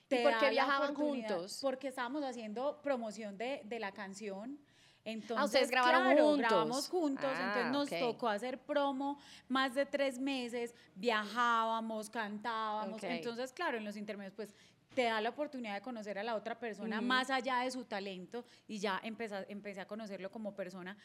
¿Y 0.09 0.17
por 0.19 0.37
qué 0.37 0.51
viajaban 0.51 0.93
juntos? 0.93 1.59
Porque 1.61 1.87
estábamos 1.87 2.23
haciendo 2.23 2.79
promoción 2.81 3.37
de, 3.37 3.61
de 3.65 3.79
la 3.79 3.91
canción. 3.91 4.59
Entonces, 5.05 5.37
Ah, 5.39 5.45
ustedes 5.45 5.69
grabaron 5.69 6.01
claro, 6.03 6.23
juntos. 6.25 6.37
grabamos 6.39 6.89
juntos, 6.89 7.25
Ah, 7.37 7.43
entonces 7.45 7.71
nos 7.71 7.91
ok. 7.91 7.99
tocó 7.99 8.27
hacer 8.27 8.57
promo 8.59 9.19
más 9.47 9.75
de 9.75 9.85
tres 9.85 10.17
meses, 10.19 10.73
viajábamos, 10.95 12.09
cantábamos. 12.09 12.97
Ok. 12.97 13.03
Entonces, 13.03 13.53
claro, 13.53 13.77
en 13.77 13.85
los 13.85 13.95
intermedios, 13.97 14.33
pues 14.33 14.53
te 14.95 15.03
da 15.03 15.21
la 15.21 15.29
oportunidad 15.29 15.75
de 15.75 15.81
conocer 15.81 16.17
a 16.17 16.23
la 16.23 16.35
otra 16.35 16.57
persona 16.57 16.97
Ujú. 16.97 17.05
más 17.05 17.29
allá 17.29 17.59
de 17.59 17.69
su 17.71 17.83
talento 17.85 18.43
y 18.67 18.79
ya 18.79 18.99
empecé, 19.03 19.45
empecé 19.49 19.81
a 19.81 19.85
conocerlo 19.87 20.31
como 20.31 20.55
persona. 20.55 20.97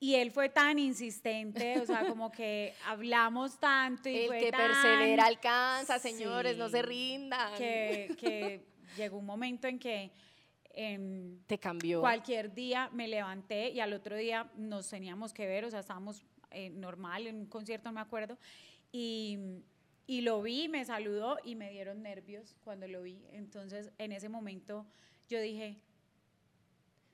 Y 0.00 0.14
él 0.14 0.30
fue 0.30 0.48
tan 0.48 0.78
insistente, 0.78 1.80
o 1.80 1.84
sea, 1.84 2.06
como 2.06 2.30
que 2.30 2.72
hablamos 2.86 3.58
tanto 3.58 4.08
y 4.08 4.16
El 4.16 4.26
fue 4.28 4.38
que 4.38 4.50
tan- 4.52 4.60
persevera 4.68 5.26
alcanza, 5.26 5.98
señores, 5.98 6.56
no 6.56 6.68
se 6.68 6.78
Sí, 6.78 6.82
rindan. 6.86 7.58
Que, 7.58 8.16
que 8.18 8.64
llegó 8.96 9.18
un 9.18 9.26
momento 9.26 9.66
en 9.66 9.78
que 9.78 10.12
em, 10.80 11.40
Te 11.46 11.58
cambió. 11.58 12.00
cualquier 12.00 12.54
día 12.54 12.88
me 12.92 13.08
levanté 13.08 13.70
y 13.70 13.80
al 13.80 13.92
otro 13.92 14.16
día 14.16 14.48
nos 14.56 14.88
teníamos 14.88 15.32
que 15.32 15.44
ver, 15.46 15.64
o 15.64 15.70
sea, 15.70 15.80
estábamos 15.80 16.24
eh, 16.50 16.70
normal 16.70 17.26
en 17.26 17.34
un 17.36 17.46
concierto, 17.46 17.88
no 17.88 17.94
me 17.94 18.00
acuerdo, 18.00 18.38
y, 18.92 19.38
y 20.06 20.20
lo 20.20 20.40
vi, 20.40 20.68
me 20.68 20.84
saludó 20.84 21.38
y 21.44 21.56
me 21.56 21.70
dieron 21.70 22.02
nervios 22.02 22.54
cuando 22.62 22.86
lo 22.86 23.02
vi. 23.02 23.20
Entonces, 23.32 23.90
en 23.98 24.12
ese 24.12 24.28
momento 24.28 24.86
yo 25.28 25.40
dije, 25.40 25.80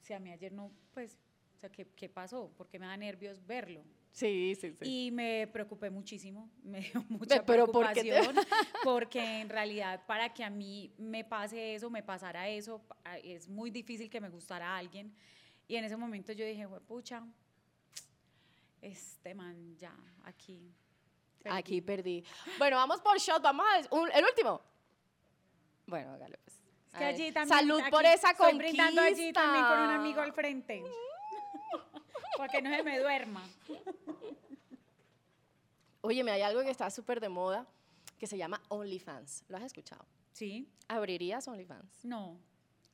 si 0.02 0.12
a 0.12 0.18
mí 0.20 0.30
ayer 0.30 0.52
no, 0.52 0.70
pues, 0.92 1.18
o 1.56 1.58
sea, 1.60 1.70
¿qué, 1.70 1.86
qué 1.96 2.08
pasó? 2.10 2.50
¿Por 2.56 2.68
qué 2.68 2.78
me 2.78 2.86
da 2.86 2.96
nervios 2.98 3.44
verlo? 3.46 3.82
Sí, 4.14 4.54
sí, 4.60 4.70
sí. 4.80 5.06
Y 5.06 5.10
me 5.10 5.48
preocupé 5.48 5.90
muchísimo, 5.90 6.48
me 6.62 6.80
dio 6.80 7.04
mucha 7.08 7.44
pero 7.44 7.66
¿por 7.66 7.92
qué 7.92 8.02
preocupación, 8.04 8.46
porque 8.84 9.40
en 9.40 9.48
realidad 9.48 10.06
para 10.06 10.32
que 10.32 10.44
a 10.44 10.50
mí 10.50 10.94
me 10.98 11.24
pase 11.24 11.74
eso, 11.74 11.90
me 11.90 12.02
pasara 12.04 12.48
eso, 12.48 12.80
es 13.24 13.48
muy 13.48 13.70
difícil 13.72 14.08
que 14.08 14.20
me 14.20 14.28
gustara 14.28 14.68
a 14.74 14.78
alguien. 14.78 15.12
Y 15.66 15.74
en 15.76 15.84
ese 15.84 15.96
momento 15.96 16.32
yo 16.32 16.44
dije, 16.46 16.68
pucha, 16.86 17.24
este 18.80 19.34
man 19.34 19.76
ya, 19.76 19.94
aquí. 20.24 20.72
perdí". 21.42 21.56
Aquí 21.58 21.80
perdí. 21.80 22.24
Bueno, 22.58 22.76
vamos 22.76 23.00
por 23.00 23.18
shot, 23.18 23.42
vamos 23.42 23.66
a... 23.66 23.94
un- 23.96 24.10
el 24.12 24.24
último. 24.24 24.60
Bueno, 25.86 26.12
hágale 26.12 26.38
pues. 26.38 26.54
Es 26.92 26.98
que 26.98 27.04
allí 27.04 27.32
también, 27.32 27.48
Salud 27.58 27.82
por 27.90 28.04
esa 28.04 28.30
estoy 28.30 28.52
conquista. 28.52 28.56
brindando 28.58 29.02
allí 29.02 29.32
también 29.32 29.64
con 29.66 29.78
un 29.80 29.90
amigo 29.90 30.20
al 30.20 30.32
frente. 30.32 30.84
Para 32.36 32.52
que 32.52 32.62
no 32.62 32.74
se 32.74 32.82
me 32.82 32.98
duerma. 32.98 33.42
Óyeme, 36.00 36.30
hay 36.32 36.42
algo 36.42 36.62
que 36.62 36.70
está 36.70 36.90
súper 36.90 37.20
de 37.20 37.28
moda 37.28 37.66
que 38.18 38.26
se 38.26 38.36
llama 38.36 38.62
OnlyFans. 38.68 39.44
¿Lo 39.48 39.56
has 39.56 39.64
escuchado? 39.64 40.04
Sí. 40.32 40.68
¿Abrirías 40.88 41.48
OnlyFans? 41.48 42.04
No. 42.04 42.38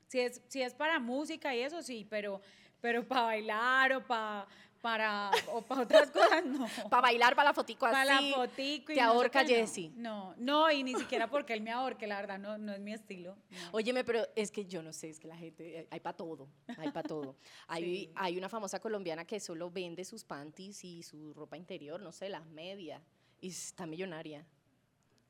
Si 0.08 0.20
es, 0.20 0.42
si 0.48 0.62
es 0.62 0.74
para 0.74 0.98
música 0.98 1.54
y 1.54 1.60
eso 1.60 1.82
sí, 1.82 2.06
pero, 2.08 2.40
pero 2.80 3.06
para 3.06 3.22
bailar 3.22 3.92
o 3.94 4.06
pa- 4.06 4.46
para 4.80 5.30
o 5.52 5.62
para 5.62 5.82
otras 5.82 6.10
cosas 6.12 6.44
no. 6.44 6.66
Para 6.88 7.02
bailar, 7.02 7.34
para 7.36 7.50
la 7.50 7.54
fotico 7.54 7.86
así. 7.86 7.92
Para 7.94 8.20
la 8.20 8.34
fotico 8.34 8.92
y 8.92 8.94
te 8.94 9.00
no 9.02 9.08
ahorca 9.08 9.42
no. 9.42 9.48
Jessie. 9.48 9.92
No, 9.96 10.34
no, 10.38 10.70
y 10.70 10.82
ni 10.82 10.94
siquiera 10.94 11.28
porque 11.28 11.52
él 11.52 11.60
me 11.62 11.70
ahorque, 11.70 12.06
la 12.06 12.16
verdad, 12.20 12.38
no, 12.38 12.58
no 12.58 12.72
es 12.72 12.80
mi 12.80 12.92
estilo. 12.92 13.36
no. 13.50 13.56
Óyeme, 13.72 14.04
pero 14.04 14.26
es 14.34 14.50
que 14.50 14.64
yo 14.66 14.82
no 14.82 14.92
sé, 14.92 15.10
es 15.10 15.20
que 15.20 15.28
la 15.28 15.36
gente, 15.36 15.80
eh, 15.80 15.88
hay 15.90 16.00
para 16.00 16.16
todo, 16.16 16.48
hay 16.78 16.90
para 16.90 17.06
todo. 17.08 17.36
Hay, 17.68 17.82
Sí. 17.84 18.12
hay 18.14 18.36
una 18.38 18.48
famosa 18.48 18.80
colombiana 18.80 19.24
que 19.24 19.38
solo 19.40 19.70
vende 19.70 20.04
sus 20.04 20.24
panties 20.24 20.84
y 20.84 21.02
su 21.02 21.32
ropa 21.34 21.56
interior, 21.56 22.00
no 22.00 22.12
sé, 22.12 22.28
las 22.28 22.44
medias, 22.46 23.00
y 23.40 23.48
está 23.48 23.86
millonaria. 23.86 24.44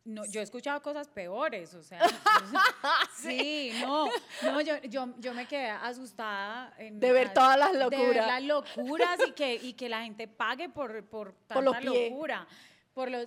No, 0.04 0.24
yo 0.26 0.40
he 0.40 0.42
escuchado 0.42 0.80
cosas 0.82 1.08
peores, 1.08 1.74
o 1.74 1.82
sea. 1.82 2.00
sí, 3.16 3.72
no, 3.82 4.08
no, 4.42 4.60
yo, 4.60 4.76
yo, 4.84 5.08
yo 5.18 5.34
me 5.34 5.46
quedé 5.46 5.68
asustada. 5.70 6.72
en- 6.78 6.98
De 6.98 7.12
ver 7.12 7.28
a- 7.28 7.34
todas 7.34 7.58
las 7.58 7.72
De 7.72 7.78
ver 7.78 7.90
locuras. 7.98 8.26
las 8.26 8.42
locuras 8.42 9.18
y 9.28 9.32
que, 9.32 9.54
y 9.56 9.72
que 9.74 9.88
la 9.88 10.02
gente 10.02 10.26
pague 10.26 10.68
por, 10.68 11.04
por 11.06 11.34
tanta 11.46 11.78
pies. 11.80 12.10
locura. 12.10 12.46
Por 12.94 13.08
lo 13.10 13.18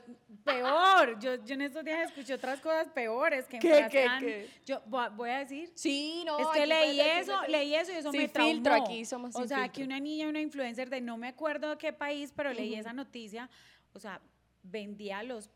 peor, 0.43 1.17
yo, 1.19 1.36
yo 1.45 1.53
en 1.53 1.62
estos 1.62 1.86
días 1.86 2.09
escuché 2.09 2.33
otras 2.33 2.59
cosas 2.59 2.89
peores 2.89 3.45
que 3.47 3.59
¿Qué, 3.59 3.88
qué, 3.89 4.07
qué? 4.19 4.49
Yo 4.65 4.81
voy 4.86 5.29
a, 5.29 5.39
decir, 5.39 5.71
Sí, 5.73 6.23
no. 6.25 6.38
es 6.38 6.47
que 6.47 6.67
leí 6.67 6.97
decir 6.97 7.12
eso, 7.21 7.41
leí 7.47 7.73
eso 7.75 7.91
y 7.93 7.95
eso 7.95 8.12
Sin 8.12 8.21
me 8.21 8.27
traumó. 8.27 8.51
filtro, 8.51 8.73
aquí 8.73 9.05
somos 9.05 9.36
O 9.36 9.47
sea, 9.47 9.59
filtro. 9.59 9.73
que 9.73 9.83
una 9.86 9.99
niña, 10.01 10.27
una 10.27 10.41
influencer 10.41 10.89
de 10.89 10.99
no 10.99 11.17
me 11.17 11.29
acuerdo 11.29 11.69
de 11.69 11.77
qué 11.77 11.93
país, 11.93 12.33
pero 12.36 12.51
leí 12.51 12.75
esa 12.75 12.91
noticia, 12.91 13.49
o 13.93 13.99
sea, 13.99 14.19
vendía 14.63 15.23
los 15.23 15.49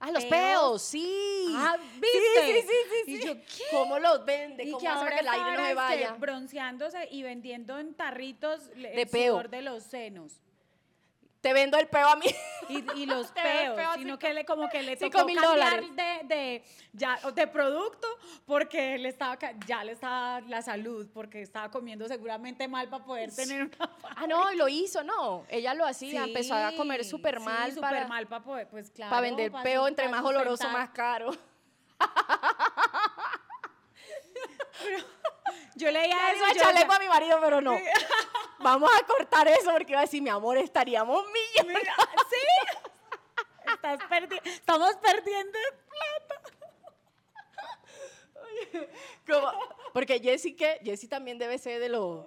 Ah, 0.00 0.10
los 0.10 0.24
peos. 0.26 0.82
sí. 0.82 1.46
Ah, 1.56 1.76
¿viste? 1.94 2.08
sí, 2.46 2.52
sí, 2.52 2.62
sí, 3.06 3.12
Y 3.12 3.16
sí. 3.18 3.26
yo, 3.26 3.34
¿qué? 3.34 3.62
¿Cómo 3.70 3.98
los 3.98 4.24
vende? 4.24 4.64
Y 4.64 4.70
¿Cómo 4.72 4.80
que 4.80 4.88
hace 4.88 4.98
ahora 4.98 5.10
para 5.10 5.16
que 5.16 5.20
el 5.22 5.28
aire 5.28 5.50
no 5.56 5.56
se 5.56 5.62
es 5.62 5.68
que 5.68 5.74
vaya? 5.74 6.12
bronceándose 6.18 7.08
y 7.10 7.22
vendiendo 7.22 7.78
en 7.78 7.94
tarritos 7.94 8.68
De 8.74 9.02
el 9.02 9.08
peo. 9.08 9.32
sudor 9.34 9.48
de 9.50 9.62
los 9.62 9.82
senos. 9.84 10.40
Te 11.44 11.52
vendo 11.52 11.76
el 11.76 11.86
peo 11.88 12.08
a 12.08 12.16
mí. 12.16 12.24
Y, 12.70 13.02
y 13.02 13.04
los 13.06 13.30
peos, 13.32 13.76
peo 13.76 13.92
sino 13.96 14.18
que 14.18 14.32
le, 14.32 14.46
como 14.46 14.66
que 14.70 14.82
le 14.82 14.96
tocó 14.96 15.18
cambiar 15.18 15.44
dólares. 15.44 15.90
de, 15.94 16.20
de, 16.26 16.64
ya, 16.94 17.18
de 17.34 17.46
producto 17.46 18.08
porque 18.46 18.96
le 18.96 19.10
estaba, 19.10 19.36
ya 19.66 19.84
le 19.84 19.92
estaba 19.92 20.40
la 20.40 20.62
salud, 20.62 21.06
porque 21.12 21.42
estaba 21.42 21.70
comiendo 21.70 22.08
seguramente 22.08 22.66
mal 22.66 22.88
para 22.88 23.04
poder 23.04 23.34
tener 23.34 23.64
una 23.64 23.90
Ah, 24.16 24.26
no, 24.26 24.50
y 24.54 24.56
lo 24.56 24.68
hizo, 24.68 25.04
no. 25.04 25.44
Ella 25.50 25.74
lo 25.74 25.84
hacía, 25.84 26.24
empezó 26.24 26.54
a 26.54 26.72
comer 26.72 27.04
Sí, 27.04 27.10
súper 27.10 27.40
sí, 27.40 27.44
mal 27.44 27.68
súper 27.74 27.90
para, 27.90 28.08
mal 28.08 28.26
para 28.26 28.42
poder, 28.42 28.66
pues 28.70 28.90
claro. 28.90 29.10
para 29.10 29.20
vender 29.20 29.52
pa 29.52 29.62
peo 29.62 29.86
entre 29.86 30.08
más 30.08 30.24
oloroso, 30.24 30.66
más 30.70 30.88
caro. 30.92 31.30
Yo 35.76 35.90
leía 35.90 36.32
eso. 36.32 36.44
a 36.44 36.52
yo 36.72 36.86
para 36.86 37.00
mi 37.00 37.08
marido, 37.08 37.38
pero 37.42 37.60
no. 37.60 37.76
Vamos 38.64 38.90
a 38.98 39.06
cortar 39.06 39.46
eso 39.48 39.70
porque 39.72 39.92
iba 39.92 40.00
a 40.00 40.04
decir, 40.04 40.22
mi 40.22 40.30
amor, 40.30 40.56
estaríamos 40.56 41.22
millones. 41.26 41.82
Mira, 41.82 41.94
sí. 42.30 42.36
Estás 43.74 43.98
perdi- 44.08 44.40
estamos 44.42 44.96
perdiendo 44.96 45.58
Como- 49.26 49.52
porque 49.92 50.18
Jessie, 50.18 50.56
¿qué? 50.56 50.80
Jessie 50.82 51.08
también 51.08 51.38
debe 51.38 51.58
ser 51.58 51.78
de 51.80 51.88
los... 51.90 52.24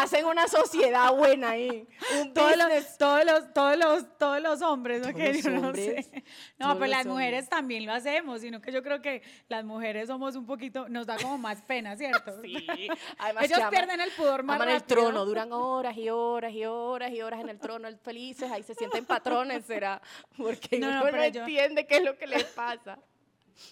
Hacen 0.00 0.24
una 0.26 0.48
sociedad 0.48 1.12
buena 1.14 1.50
ahí. 1.50 1.86
Un 2.20 2.32
todos 2.34 2.56
los, 2.56 2.98
todos 2.98 3.24
los, 3.24 3.52
todos 3.52 3.76
los, 3.76 4.18
todos 4.18 4.40
los 4.40 4.62
hombres, 4.62 5.00
¿no? 5.00 5.12
Todos 5.12 5.16
Que 5.20 5.32
los 5.34 5.42
yo 5.42 5.50
no 5.50 5.66
hombres, 5.68 6.06
sé. 6.06 6.24
No, 6.58 6.66
todos 6.66 6.78
pues 6.78 6.90
las 6.90 7.06
mujeres 7.06 7.40
hombres. 7.44 7.48
también 7.50 7.86
lo 7.86 7.92
hacemos, 7.92 8.40
sino 8.40 8.60
que 8.60 8.72
yo 8.72 8.82
creo 8.82 9.02
que 9.02 9.22
las 9.48 9.64
mujeres 9.64 10.08
somos 10.08 10.34
un 10.36 10.46
poquito, 10.46 10.88
nos 10.88 11.06
da 11.06 11.16
como 11.18 11.38
más 11.38 11.62
pena, 11.62 11.96
¿cierto? 11.96 12.32
Sí. 12.42 12.66
Además 13.18 13.44
Ellos 13.44 13.60
pierden 13.70 14.00
el 14.00 14.10
pudor 14.12 14.42
más 14.42 14.56
Aman 14.56 14.68
el 14.70 14.82
trono, 14.84 15.24
duran 15.24 15.52
horas 15.52 15.96
y 15.96 16.08
horas 16.10 16.52
y 16.52 16.64
horas 16.64 17.10
y 17.12 17.20
horas 17.22 17.40
en 17.40 17.48
el 17.48 17.58
trono, 17.58 17.88
felices, 18.02 18.50
ahí 18.50 18.62
se 18.62 18.74
sienten 18.74 19.04
patrones, 19.04 19.64
será. 19.66 20.00
Porque 20.36 20.78
No, 20.78 20.88
uno 20.88 20.98
no, 20.98 21.04
no, 21.04 21.10
pero 21.10 21.26
yo- 21.28 21.40
entiende 21.40 21.86
qué 21.86 21.96
es 21.98 22.04
lo 22.04 22.16
que 22.16 22.26
les 22.26 22.44
pasa. 22.44 22.98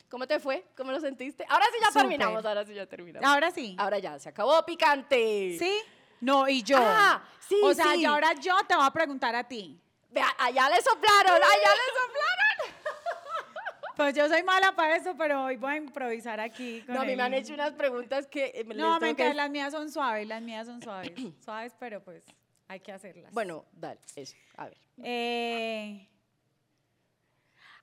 ¿Cómo 0.09 0.26
te 0.26 0.38
fue? 0.38 0.64
¿Cómo 0.76 0.92
lo 0.92 1.00
sentiste? 1.00 1.44
Ahora 1.48 1.64
sí 1.72 1.78
ya 1.83 2.00
terminamos, 2.00 2.44
ahora 2.44 2.64
sí 2.64 2.74
ya 2.74 2.87
terminamos. 2.87 3.28
Ahora 3.28 3.50
sí. 3.50 3.74
Ahora 3.78 3.98
ya, 3.98 4.18
se 4.18 4.28
acabó 4.28 4.64
picante. 4.64 5.56
¿Sí? 5.59 5.72
No, 6.20 6.48
y 6.48 6.62
yo. 6.62 6.76
Ah, 6.78 7.22
sí, 7.48 7.59
o 7.62 7.72
sea, 7.74 7.92
sí. 7.94 8.00
y 8.02 8.04
ahora 8.04 8.33
yo 8.35 8.54
te 8.68 8.74
voy 8.76 8.87
a 8.87 8.90
preguntar 8.90 9.35
a 9.35 9.44
ti. 9.46 9.80
Vea, 10.11 10.26
allá 10.38 10.68
le 10.68 10.80
soplaron, 10.83 11.35
allá 11.35 11.70
le 11.74 12.00
soplaron. 12.00 12.80
Pues 13.96 14.14
yo 14.14 14.26
soy 14.28 14.42
mala 14.42 14.74
para 14.74 14.96
eso, 14.96 15.14
pero 15.18 15.44
hoy 15.44 15.56
voy 15.56 15.72
a 15.72 15.76
improvisar 15.76 16.40
aquí. 16.40 16.80
con 16.87 16.94
No, 16.94 17.02
a 17.02 17.04
mí 17.04 17.14
me 17.14 17.22
han 17.22 17.35
hecho 17.35 17.52
unas 17.52 17.72
preguntas 17.72 18.26
que 18.26 18.46
eh, 18.46 18.64
les 18.64 18.76
No, 18.78 18.98
me 18.98 19.14
que- 19.14 19.35
las 19.35 19.50
mías 19.50 19.72
son 19.72 19.90
suaves, 19.92 20.26
las 20.26 20.40
mías 20.40 20.66
son 20.66 20.80
suaves. 20.80 21.12
suaves, 21.44 21.74
pero 21.78 22.02
pues 22.02 22.24
hay 22.68 22.80
que 22.80 22.92
hacerlas. 22.92 23.30
Bueno, 23.35 23.66
dale, 23.72 24.00
eso, 24.16 24.35
a 24.56 24.64
ver. 24.66 24.78
Eh, 25.02 26.09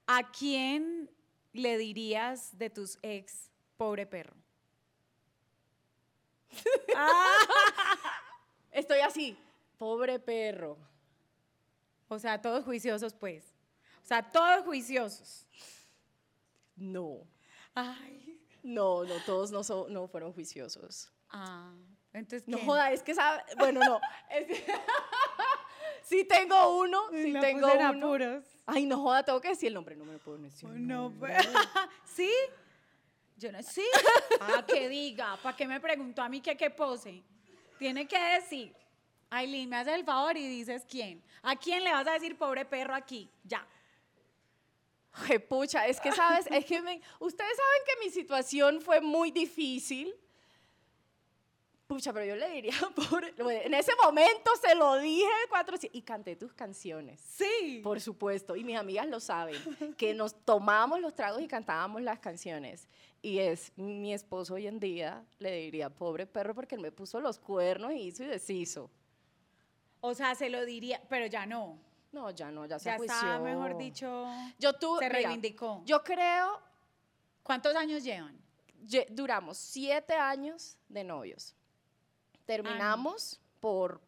¿A 0.07 0.23
quién 0.31 1.07
le 1.53 1.77
dirías 1.77 2.57
de 2.57 2.71
tus 2.71 2.97
ex, 3.03 3.51
pobre 3.77 4.07
perro? 4.07 4.35
Estoy 8.77 8.99
así, 8.99 9.35
pobre 9.79 10.19
perro. 10.19 10.77
O 12.07 12.19
sea, 12.19 12.39
todos 12.39 12.63
juiciosos, 12.63 13.15
pues. 13.15 13.43
O 14.03 14.05
sea, 14.05 14.21
todos 14.21 14.63
juiciosos. 14.65 15.47
No, 16.75 17.21
Ay. 17.73 18.39
no, 18.61 19.03
no, 19.03 19.15
todos 19.25 19.49
no, 19.49 19.63
so- 19.63 19.87
no 19.89 20.07
fueron 20.07 20.31
juiciosos. 20.31 21.11
Ah, 21.31 21.73
entonces, 22.13 22.47
No 22.47 22.59
joda, 22.59 22.91
es 22.91 23.01
que 23.01 23.15
sabe, 23.15 23.41
bueno, 23.57 23.79
no. 23.83 23.99
es 24.29 24.45
que- 24.45 24.65
sí 26.03 26.23
tengo 26.25 26.77
uno, 26.79 27.01
sí 27.11 27.33
tengo 27.41 27.67
uno. 27.73 27.87
apuros. 28.07 28.45
Ay, 28.67 28.85
no 28.85 29.01
joda, 29.01 29.23
tengo 29.23 29.41
que 29.41 29.49
decir 29.49 29.69
el 29.69 29.73
nombre, 29.73 29.95
no 29.95 30.05
me 30.05 30.13
lo 30.13 30.19
puedo 30.19 30.37
decir. 30.37 30.69
Uy, 30.69 30.79
No, 30.81 31.11
pues. 31.17 31.35
¿Sí? 32.05 32.31
Yo 33.37 33.51
no, 33.51 33.63
¿sí? 33.63 33.83
Ah, 34.39 34.63
que 34.67 34.87
diga. 34.87 35.35
¿Para 35.41 35.57
qué 35.57 35.67
me 35.67 35.79
preguntó 35.79 36.21
a 36.21 36.29
mí 36.29 36.41
que 36.41 36.55
qué 36.55 36.69
pose? 36.69 37.23
Tiene 37.77 38.07
que 38.07 38.19
decir. 38.19 38.73
Aileen, 39.29 39.69
me 39.69 39.75
haces 39.77 39.93
el 39.93 40.05
favor 40.05 40.37
y 40.37 40.47
dices 40.47 40.85
quién. 40.89 41.21
¿A 41.41 41.55
quién 41.55 41.83
le 41.83 41.91
vas 41.91 42.07
a 42.07 42.13
decir 42.13 42.37
pobre 42.37 42.63
perro 42.65 42.95
aquí? 42.95 43.29
Ya. 43.43 43.67
pucha, 45.49 45.87
es 45.87 45.99
que 45.99 46.11
sabes, 46.11 46.45
es 46.51 46.65
que 46.65 46.81
me- 46.81 47.01
ustedes 47.19 47.57
saben 47.57 47.81
que 47.85 48.05
mi 48.05 48.11
situación 48.11 48.81
fue 48.81 49.01
muy 49.01 49.31
difícil. 49.31 50.13
Pucha, 51.87 52.11
pero 52.11 52.25
yo 52.25 52.35
le 52.35 52.49
diría, 52.49 52.73
pobre, 53.09 53.33
en 53.65 53.73
ese 53.73 53.93
momento 54.03 54.51
se 54.61 54.75
lo 54.75 54.97
dije 54.97 55.25
cuatro 55.49 55.77
y 55.93 56.01
canté 56.01 56.35
tus 56.35 56.53
canciones. 56.53 57.19
Sí. 57.21 57.79
Por 57.83 57.99
supuesto, 58.01 58.55
y 58.57 58.63
mis 58.63 58.77
amigas 58.77 59.07
lo 59.07 59.19
saben, 59.21 59.57
que 59.97 60.13
nos 60.13 60.35
tomábamos 60.45 60.99
los 60.99 61.15
tragos 61.15 61.41
y 61.41 61.47
cantábamos 61.47 62.01
las 62.01 62.19
canciones. 62.19 62.87
Y 63.27 63.39
es 63.39 63.73
mi 63.75 64.13
esposo 64.13 64.53
hoy 64.53 64.67
en 64.67 64.79
día, 64.79 65.21
le 65.39 65.51
diría, 65.57 65.89
pobre 65.89 66.25
perro, 66.25 66.55
porque 66.55 66.75
él 66.75 66.81
me 66.81 66.93
puso 66.93 67.19
los 67.19 67.37
cuernos 67.39 67.91
y 67.91 68.03
hizo 68.03 68.23
y 68.23 68.27
deshizo. 68.27 68.89
O 69.99 70.13
sea, 70.13 70.33
se 70.33 70.49
lo 70.49 70.63
diría, 70.65 71.01
pero 71.09 71.25
ya 71.25 71.45
no. 71.45 71.77
No, 72.13 72.31
ya 72.31 72.51
no, 72.51 72.65
ya 72.65 72.79
se 72.79 72.85
Ya 72.85 72.95
está, 72.95 73.37
mejor 73.39 73.77
dicho. 73.77 74.25
Yo 74.57 74.71
tuve, 74.71 74.99
se 74.99 75.09
mira, 75.09 75.19
reivindicó. 75.19 75.81
Yo 75.85 76.01
creo, 76.05 76.61
¿Cuántos 77.43 77.75
años 77.75 78.01
llevan? 78.01 78.39
lle- 78.85 79.07
duramos 79.09 79.57
siete 79.57 80.13
años 80.13 80.77
de 80.87 81.03
novios. 81.03 81.53
Terminamos 82.45 83.41
por, 83.59 83.99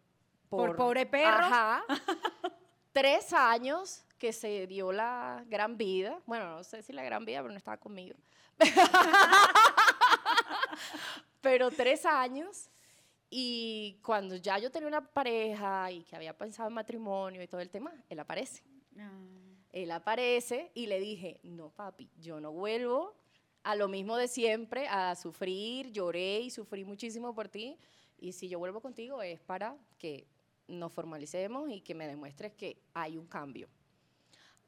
¿Por 0.48 0.78
pobre 0.78 1.06
perro? 1.06 1.44
Ajá. 1.44 1.84
Tres 2.94 3.34
años 3.34 4.06
que 4.18 4.32
se 4.32 4.66
dio 4.66 4.94
la 4.94 5.44
gran 5.48 5.76
vida. 5.78 6.22
Bueno, 6.26 6.50
no 6.56 6.64
sé 6.64 6.82
si 6.84 6.94
la 6.94 7.04
gran 7.04 7.26
vida, 7.26 7.40
pero 7.42 7.52
no 7.52 7.58
estaba 7.58 7.76
conmigo. 7.76 8.16
pero 11.42 11.72
tres 11.72 12.06
años. 12.06 12.70
Y 13.30 14.00
cuando 14.04 14.36
ya 14.36 14.58
yo 14.58 14.72
tenía 14.72 14.88
una 14.88 15.06
pareja 15.06 15.92
y 15.92 16.04
que 16.04 16.16
había 16.16 16.36
pensado 16.36 16.68
en 16.68 16.74
matrimonio 16.74 17.44
y 17.44 17.48
todo 17.48 17.62
el 17.62 17.70
tema, 17.70 17.94
él 18.10 18.20
aparece. 18.20 18.64
Él 19.72 19.92
aparece 19.92 20.72
y 20.74 20.88
le 20.88 21.00
dije, 21.00 21.40
no 21.44 21.70
papi, 21.70 22.10
yo 22.18 22.40
no 22.40 22.52
vuelvo 22.52 23.16
a 23.64 23.76
lo 23.76 23.88
mismo 23.88 24.18
de 24.18 24.28
siempre, 24.28 24.88
a 24.88 25.16
sufrir, 25.16 25.92
lloré 25.92 26.40
y 26.40 26.50
sufrí 26.50 26.86
muchísimo 26.86 27.36
por 27.36 27.50
ti. 27.50 27.78
Y 28.18 28.34
si 28.34 28.50
yo 28.50 28.58
vuelvo 28.58 28.82
contigo 28.82 29.22
es 29.22 29.40
para 29.40 29.78
que 29.98 30.28
nos 30.68 30.92
formalicemos 30.92 31.70
y 31.70 31.82
que 31.82 31.94
me 31.94 32.08
demuestres 32.08 32.54
que 32.54 32.82
hay 32.94 33.18
un 33.18 33.28
cambio. 33.28 33.70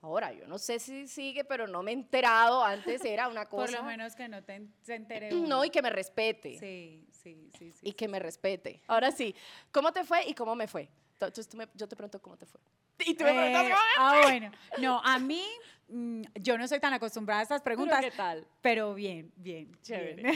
Ahora, 0.01 0.33
yo 0.33 0.47
no 0.47 0.57
sé 0.57 0.79
si 0.79 1.07
sigue, 1.07 1.43
pero 1.43 1.67
no 1.67 1.83
me 1.83 1.91
he 1.91 1.93
enterado. 1.93 2.63
Antes 2.63 3.03
era 3.05 3.27
una 3.27 3.47
cosa. 3.47 3.65
Por 3.71 3.79
lo 3.79 3.83
menos 3.83 4.15
que 4.15 4.27
no 4.27 4.43
te, 4.43 4.61
se 4.81 4.95
entere 4.95 5.29
No, 5.31 5.37
uno. 5.57 5.65
y 5.65 5.69
que 5.69 5.81
me 5.81 5.89
respete. 5.91 6.57
Sí, 6.57 7.07
sí, 7.11 7.49
sí, 7.57 7.71
sí. 7.71 7.79
y 7.83 7.93
que 7.93 8.07
me 8.07 8.19
respete. 8.19 8.81
Ahora 8.87 9.11
sí, 9.11 9.35
¿cómo 9.71 9.91
te 9.91 10.03
fue 10.03 10.27
y 10.27 10.33
cómo 10.33 10.55
me 10.55 10.67
fue? 10.67 10.89
Entonces 11.13 11.47
tú 11.47 11.57
me- 11.57 11.67
yo 11.75 11.87
te 11.87 11.95
pregunto 11.95 12.19
cómo 12.21 12.35
te 12.37 12.45
fue. 12.45 12.59
Y 13.05 13.15
tú 13.15 13.23
me 13.23 13.31
preguntas 13.33 13.63
Eh, 13.63 13.69
cómo 13.69 13.81
me 13.81 13.97
ah, 13.97 14.21
bueno. 14.23 14.51
No, 14.79 15.01
a 15.03 15.17
mí, 15.19 15.43
mm, 15.87 16.21
yo 16.35 16.57
no 16.57 16.67
soy 16.67 16.79
tan 16.79 16.93
acostumbrada 16.93 17.39
a 17.41 17.43
estas 17.43 17.61
preguntas, 17.61 17.99
¿Qué 18.03 18.11
tal? 18.11 18.45
pero 18.61 18.93
bien, 18.95 19.31
bien. 19.35 19.71
Chévere. 19.83 20.15
bien. 20.23 20.35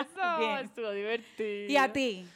Eso, 0.00 0.38
Bien. 0.38 0.58
estuvo 0.64 0.90
divertido. 0.92 1.72
¿Y 1.72 1.76
a 1.76 1.92
ti? 1.92 2.26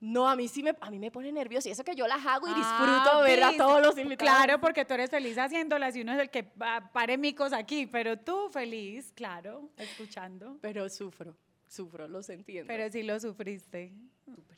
No, 0.00 0.28
a 0.28 0.36
mí 0.36 0.46
sí 0.46 0.62
me, 0.62 0.76
a 0.80 0.90
mí 0.90 0.98
me 0.98 1.10
pone 1.10 1.32
nervioso 1.32 1.68
y 1.68 1.72
eso 1.72 1.82
que 1.82 1.94
yo 1.96 2.06
las 2.06 2.24
hago 2.24 2.46
y 2.46 2.52
Ah, 2.54 2.54
disfruto 2.56 3.22
ver 3.22 3.42
a 3.42 3.56
todos 3.56 3.82
los 3.84 3.98
invitados. 3.98 4.32
Claro, 4.32 4.60
porque 4.60 4.84
tú 4.84 4.94
eres 4.94 5.10
feliz 5.10 5.36
haciéndolas 5.38 5.96
y 5.96 6.02
uno 6.02 6.12
es 6.12 6.20
el 6.20 6.30
que 6.30 6.44
pa- 6.44 6.90
pare 6.92 7.18
micos 7.18 7.52
aquí, 7.52 7.86
pero 7.86 8.16
tú 8.18 8.48
feliz, 8.48 9.12
claro, 9.14 9.70
escuchando. 9.76 10.56
Pero 10.60 10.88
sufro, 10.88 11.36
sufro, 11.66 12.06
los 12.06 12.28
entiendo. 12.28 12.68
Pero 12.68 12.88
sí 12.92 13.02
lo 13.02 13.18
sufriste. 13.18 13.92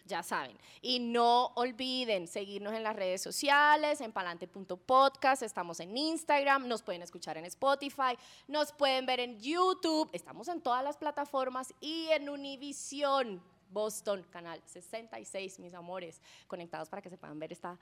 ya 0.04 0.22
saben. 0.22 0.58
Y 0.82 0.98
no 0.98 1.52
olviden 1.54 2.26
seguirnos 2.26 2.74
en 2.74 2.82
las 2.82 2.94
redes 2.96 3.22
sociales, 3.22 4.00
en 4.02 4.12
palante.podcast, 4.12 5.42
estamos 5.42 5.80
en 5.80 5.96
Instagram, 5.96 6.66
nos 6.68 6.82
pueden 6.82 7.00
escuchar 7.02 7.38
en 7.38 7.44
Spotify, 7.46 8.16
nos 8.48 8.72
pueden 8.72 9.06
ver 9.06 9.20
en 9.20 9.38
YouTube, 9.40 10.10
estamos 10.12 10.48
en 10.48 10.60
todas 10.60 10.82
las 10.84 10.96
plataformas 10.98 11.72
y 11.80 12.08
en 12.10 12.28
Univision, 12.28 13.40
Boston, 13.70 14.24
canal 14.30 14.60
66, 14.66 15.58
mis 15.60 15.74
amores, 15.74 16.20
conectados 16.46 16.88
para 16.88 17.02
que 17.02 17.10
se 17.10 17.16
puedan 17.16 17.38
ver 17.38 17.52
esta 17.52 17.78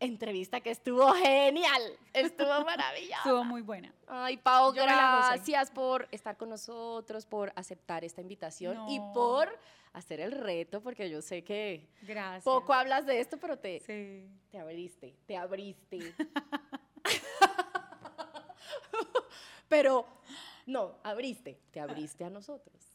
entrevista 0.00 0.60
que 0.60 0.70
estuvo 0.70 1.12
genial, 1.14 1.82
estuvo 2.12 2.48
maravillosa. 2.64 3.16
Estuvo 3.18 3.44
muy 3.44 3.62
buena. 3.62 3.92
Ay, 4.06 4.36
Pau, 4.36 4.74
Yo 4.74 4.82
gracias 4.82 5.70
por 5.70 6.08
estar 6.10 6.36
con 6.36 6.50
nosotros, 6.50 7.26
por 7.26 7.52
aceptar 7.56 8.04
esta 8.04 8.20
invitación 8.20 8.88
y 8.88 9.00
por 9.12 9.48
hacer 9.92 10.20
el 10.20 10.32
reto, 10.32 10.80
porque 10.82 11.08
yo 11.08 11.22
sé 11.22 11.44
que 11.44 11.88
Gracias. 12.02 12.44
poco 12.44 12.72
hablas 12.72 13.06
de 13.06 13.20
esto, 13.20 13.38
pero 13.38 13.58
te, 13.58 13.80
Sí. 13.80 14.28
te 14.50 14.58
abriste, 14.58 15.16
te 15.26 15.36
abriste. 15.36 16.14
pero, 19.68 20.06
no, 20.66 20.96
abriste, 21.04 21.60
te 21.70 21.80
abriste 21.80 22.24
a 22.24 22.30
nosotros. 22.30 22.93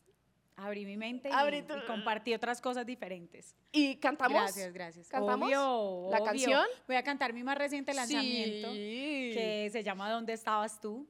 Abrí 0.62 0.86
mi 0.86 0.98
mente 0.98 1.30
y, 1.30 1.32
Abrí 1.32 1.62
tu- 1.62 1.78
y 1.78 1.86
compartí 1.86 2.34
otras 2.34 2.60
cosas 2.60 2.86
diferentes. 2.86 3.56
Y 3.72 3.96
cantamos. 3.96 4.38
Gracias, 4.42 4.74
gracias. 4.74 5.08
¿Cantamos 5.08 5.48
Obvio, 5.48 6.10
la 6.12 6.18
obvio. 6.18 6.26
canción? 6.26 6.66
Voy 6.88 6.96
a 6.98 7.04
cantar 7.04 7.32
mi 7.34 7.44
más 7.44 7.58
reciente 7.58 7.94
lanzamiento, 7.94 8.72
Sí. 8.74 9.32
que 9.34 9.70
se 9.72 9.84
llama 9.84 10.10
¿Dónde 10.12 10.34
estabas 10.34 10.80
tú? 10.82 11.08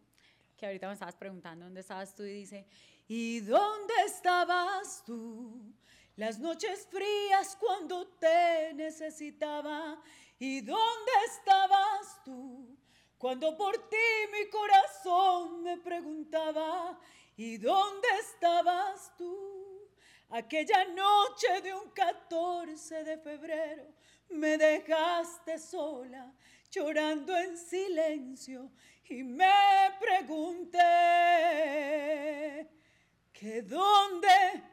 Que 0.56 0.66
ahorita 0.68 0.88
me 0.88 0.94
estabas 0.94 1.16
preguntando 1.16 1.66
dónde 1.66 1.82
estabas 1.82 2.14
tú 2.14 2.24
y 2.24 2.34
dice, 2.34 2.68
¿y 3.08 3.40
dónde 3.40 3.94
estabas 4.06 5.04
tú? 5.06 5.74
Las 6.16 6.38
noches 6.38 6.88
frías 6.92 7.56
cuando 7.60 8.06
te 8.20 8.74
necesitaba. 8.76 10.00
¿Y 10.38 10.62
dónde 10.62 11.12
estabas 11.28 12.22
tú? 12.24 12.78
Cuando 13.20 13.56
por 13.58 13.78
ti 13.90 13.98
mi 14.32 14.50
corazón 14.50 15.62
me 15.62 15.78
preguntaba, 15.78 16.98
¿y 17.36 17.58
dónde 17.58 18.08
estabas 18.18 19.14
tú? 19.18 19.90
Aquella 20.30 20.86
noche 20.86 21.60
de 21.62 21.74
un 21.74 21.90
14 21.90 23.04
de 23.04 23.18
febrero 23.18 23.84
me 24.30 24.58
dejaste 24.58 25.58
sola, 25.58 26.34
llorando 26.72 27.36
en 27.36 27.58
silencio, 27.58 28.72
y 29.10 29.22
me 29.24 29.52
pregunté 30.00 30.80
que 33.34 33.64
dónde, 33.64 34.64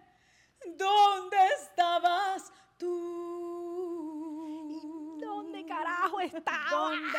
dónde 0.76 1.36
estabas 1.60 2.52
tú. 2.78 3.65
¿Dónde 5.56 5.72
carajo 5.74 6.20
estabas? 6.20 6.70
¿Dónde? 6.70 7.18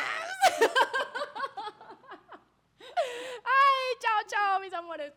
Ay, 3.44 3.96
chao, 3.98 4.20
chao, 4.28 4.60
mis 4.60 4.72
amores. 4.72 5.12